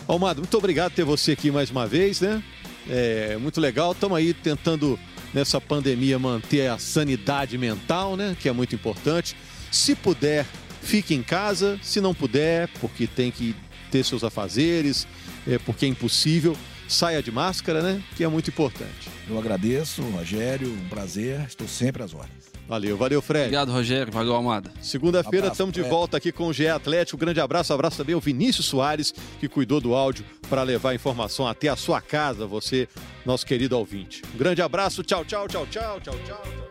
Almado, 0.06 0.40
muito 0.40 0.56
obrigado 0.58 0.90
por 0.90 0.96
ter 0.96 1.04
você 1.04 1.32
aqui 1.32 1.50
mais 1.50 1.70
uma 1.70 1.86
vez, 1.86 2.20
né? 2.20 2.42
É 2.88 3.36
muito 3.36 3.60
legal. 3.60 3.92
Estamos 3.92 4.18
aí 4.18 4.34
tentando 4.34 4.98
nessa 5.32 5.60
pandemia 5.60 6.18
manter 6.18 6.68
a 6.68 6.78
sanidade 6.78 7.56
mental, 7.56 8.16
né? 8.16 8.36
Que 8.38 8.48
é 8.48 8.52
muito 8.52 8.74
importante. 8.74 9.36
Se 9.70 9.94
puder, 9.94 10.46
fique 10.82 11.14
em 11.14 11.22
casa. 11.22 11.78
Se 11.82 12.00
não 12.00 12.14
puder, 12.14 12.68
porque 12.80 13.06
tem 13.06 13.30
que 13.30 13.54
ter 13.90 14.04
seus 14.04 14.24
afazeres, 14.24 15.06
é, 15.46 15.58
porque 15.58 15.84
é 15.84 15.88
impossível, 15.88 16.56
saia 16.88 17.22
de 17.22 17.30
máscara, 17.30 17.82
né? 17.82 18.02
Que 18.16 18.24
é 18.24 18.28
muito 18.28 18.48
importante. 18.48 19.08
Eu 19.28 19.38
agradeço, 19.38 20.02
Rogério, 20.02 20.68
um 20.68 20.88
prazer. 20.88 21.40
Estou 21.46 21.68
sempre 21.68 22.02
às 22.02 22.14
ordens. 22.14 22.51
Valeu, 22.72 22.96
valeu, 22.96 23.20
Fred. 23.20 23.42
Obrigado, 23.44 23.70
Rogério. 23.70 24.10
Valeu, 24.10 24.34
Amada. 24.34 24.72
Segunda-feira 24.80 25.48
estamos 25.48 25.74
de 25.74 25.82
volta 25.82 26.16
aqui 26.16 26.32
com 26.32 26.46
o 26.46 26.54
GE 26.54 26.68
Atlético. 26.68 27.18
grande 27.18 27.38
abraço, 27.38 27.70
abraço 27.70 27.98
também 27.98 28.14
ao 28.14 28.20
Vinícius 28.20 28.64
Soares, 28.64 29.12
que 29.38 29.46
cuidou 29.46 29.78
do 29.78 29.94
áudio 29.94 30.24
para 30.48 30.62
levar 30.62 30.90
a 30.90 30.94
informação 30.94 31.46
até 31.46 31.68
a 31.68 31.76
sua 31.76 32.00
casa, 32.00 32.46
você, 32.46 32.88
nosso 33.26 33.44
querido 33.44 33.76
ouvinte. 33.76 34.22
Um 34.34 34.38
grande 34.38 34.62
abraço, 34.62 35.02
tchau, 35.02 35.22
tchau, 35.22 35.46
tchau, 35.46 35.66
tchau, 35.66 36.00
tchau, 36.00 36.14
tchau. 36.24 36.61